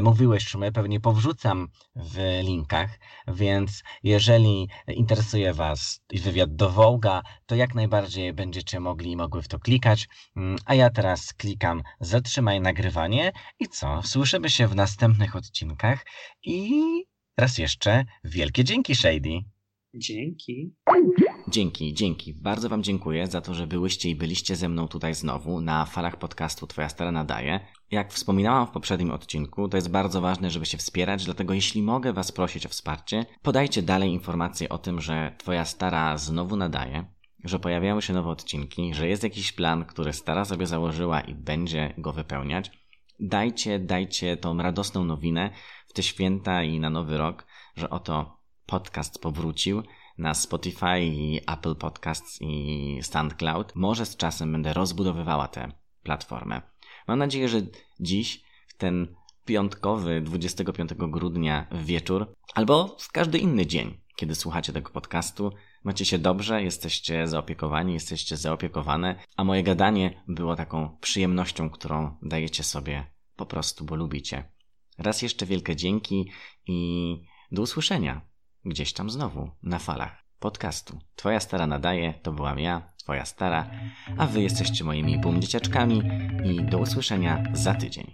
mówiłeś, 0.02 0.54
my 0.54 0.72
pewnie 0.72 1.00
powrzucam 1.00 1.68
w 1.96 2.40
linkach, 2.42 2.98
więc 3.28 3.82
jeżeli 4.02 4.68
interesuje 4.88 5.54
Was 5.54 6.00
wywiad 6.12 6.56
do 6.56 6.70
Wołga, 6.70 7.22
to 7.46 7.54
jak 7.54 7.74
najbardziej 7.74 8.32
będziecie 8.32 8.80
mogli 8.80 9.10
i 9.10 9.16
mogły 9.16 9.42
w 9.42 9.48
to 9.48 9.58
klikać. 9.58 10.08
Mm, 10.36 10.56
a 10.64 10.74
ja 10.74 10.90
teraz 10.90 11.32
klikam 11.32 11.82
zatrzymaj 12.00 12.60
nagrywanie 12.60 13.32
i 13.60 13.68
co? 13.68 14.02
Słyszymy 14.02 14.50
się 14.50 14.66
w 14.66 14.74
następnych 14.74 15.36
odcinkach 15.36 16.06
i 16.42 17.09
Raz 17.40 17.58
jeszcze 17.58 18.04
wielkie 18.24 18.64
dzięki, 18.64 18.94
Shady. 18.94 19.44
Dzięki. 19.94 20.74
Dzięki, 21.48 21.94
dzięki. 21.94 22.34
Bardzo 22.34 22.68
Wam 22.68 22.82
dziękuję 22.82 23.26
za 23.26 23.40
to, 23.40 23.54
że 23.54 23.66
byłyście 23.66 24.08
i 24.08 24.16
byliście 24.16 24.56
ze 24.56 24.68
mną 24.68 24.88
tutaj 24.88 25.14
znowu 25.14 25.60
na 25.60 25.84
falach 25.84 26.16
podcastu 26.16 26.66
Twoja 26.66 26.88
Stara 26.88 27.12
Nadaje. 27.12 27.60
Jak 27.90 28.12
wspominałam 28.12 28.66
w 28.66 28.70
poprzednim 28.70 29.10
odcinku, 29.10 29.68
to 29.68 29.76
jest 29.76 29.90
bardzo 29.90 30.20
ważne, 30.20 30.50
żeby 30.50 30.66
się 30.66 30.78
wspierać, 30.78 31.24
dlatego 31.24 31.54
jeśli 31.54 31.82
mogę 31.82 32.12
Was 32.12 32.32
prosić 32.32 32.66
o 32.66 32.68
wsparcie, 32.68 33.26
podajcie 33.42 33.82
dalej 33.82 34.10
informacje 34.10 34.68
o 34.68 34.78
tym, 34.78 35.00
że 35.00 35.34
Twoja 35.38 35.64
Stara 35.64 36.16
znowu 36.16 36.56
nadaje, 36.56 37.04
że 37.44 37.58
pojawiają 37.58 38.00
się 38.00 38.12
nowe 38.12 38.30
odcinki, 38.30 38.94
że 38.94 39.08
jest 39.08 39.22
jakiś 39.22 39.52
plan, 39.52 39.84
który 39.84 40.12
Stara 40.12 40.44
sobie 40.44 40.66
założyła 40.66 41.20
i 41.20 41.34
będzie 41.34 41.94
go 41.98 42.12
wypełniać. 42.12 42.70
Dajcie, 43.22 43.78
dajcie 43.78 44.36
tą 44.36 44.58
radosną 44.62 45.04
nowinę, 45.04 45.50
w 45.90 45.92
te 45.92 46.02
święta 46.02 46.62
i 46.62 46.80
na 46.80 46.90
nowy 46.90 47.18
rok, 47.18 47.46
że 47.76 47.90
oto 47.90 48.40
podcast 48.66 49.22
powrócił 49.22 49.82
na 50.18 50.34
Spotify 50.34 51.00
i 51.00 51.40
Apple 51.46 51.74
Podcasts 51.74 52.38
i 52.40 52.98
SoundCloud. 53.02 53.72
Może 53.74 54.06
z 54.06 54.16
czasem 54.16 54.52
będę 54.52 54.72
rozbudowywała 54.72 55.48
tę 55.48 55.72
platformę. 56.02 56.62
Mam 57.08 57.18
nadzieję, 57.18 57.48
że 57.48 57.60
dziś, 58.00 58.44
w 58.68 58.74
ten 58.74 59.14
piątkowy 59.44 60.20
25 60.20 60.90
grudnia 60.94 61.66
wieczór, 61.72 62.34
albo 62.54 62.96
w 62.98 63.12
każdy 63.12 63.38
inny 63.38 63.66
dzień, 63.66 64.00
kiedy 64.16 64.34
słuchacie 64.34 64.72
tego 64.72 64.90
podcastu, 64.90 65.52
macie 65.84 66.04
się 66.04 66.18
dobrze, 66.18 66.62
jesteście 66.62 67.28
zaopiekowani, 67.28 67.94
jesteście 67.94 68.36
zaopiekowane, 68.36 69.14
a 69.36 69.44
moje 69.44 69.62
gadanie 69.62 70.22
było 70.28 70.56
taką 70.56 70.98
przyjemnością, 71.00 71.70
którą 71.70 72.16
dajecie 72.22 72.62
sobie 72.62 73.06
po 73.36 73.46
prostu, 73.46 73.84
bo 73.84 73.96
lubicie. 73.96 74.59
Raz 75.00 75.22
jeszcze 75.22 75.46
wielkie 75.46 75.76
dzięki 75.76 76.30
i 76.66 77.16
do 77.52 77.62
usłyszenia 77.62 78.20
gdzieś 78.64 78.92
tam 78.92 79.10
znowu 79.10 79.50
na 79.62 79.78
falach 79.78 80.24
podcastu. 80.38 80.98
Twoja 81.16 81.40
stara 81.40 81.66
nadaje, 81.66 82.14
to 82.22 82.32
byłam 82.32 82.58
ja, 82.58 82.92
twoja 82.96 83.24
stara, 83.24 83.70
a 84.18 84.26
wy 84.26 84.42
jesteście 84.42 84.84
moimi 84.84 85.18
boom 85.18 85.40
dzieciaczkami 85.40 86.02
i 86.44 86.64
do 86.64 86.78
usłyszenia 86.78 87.44
za 87.52 87.74
tydzień. 87.74 88.10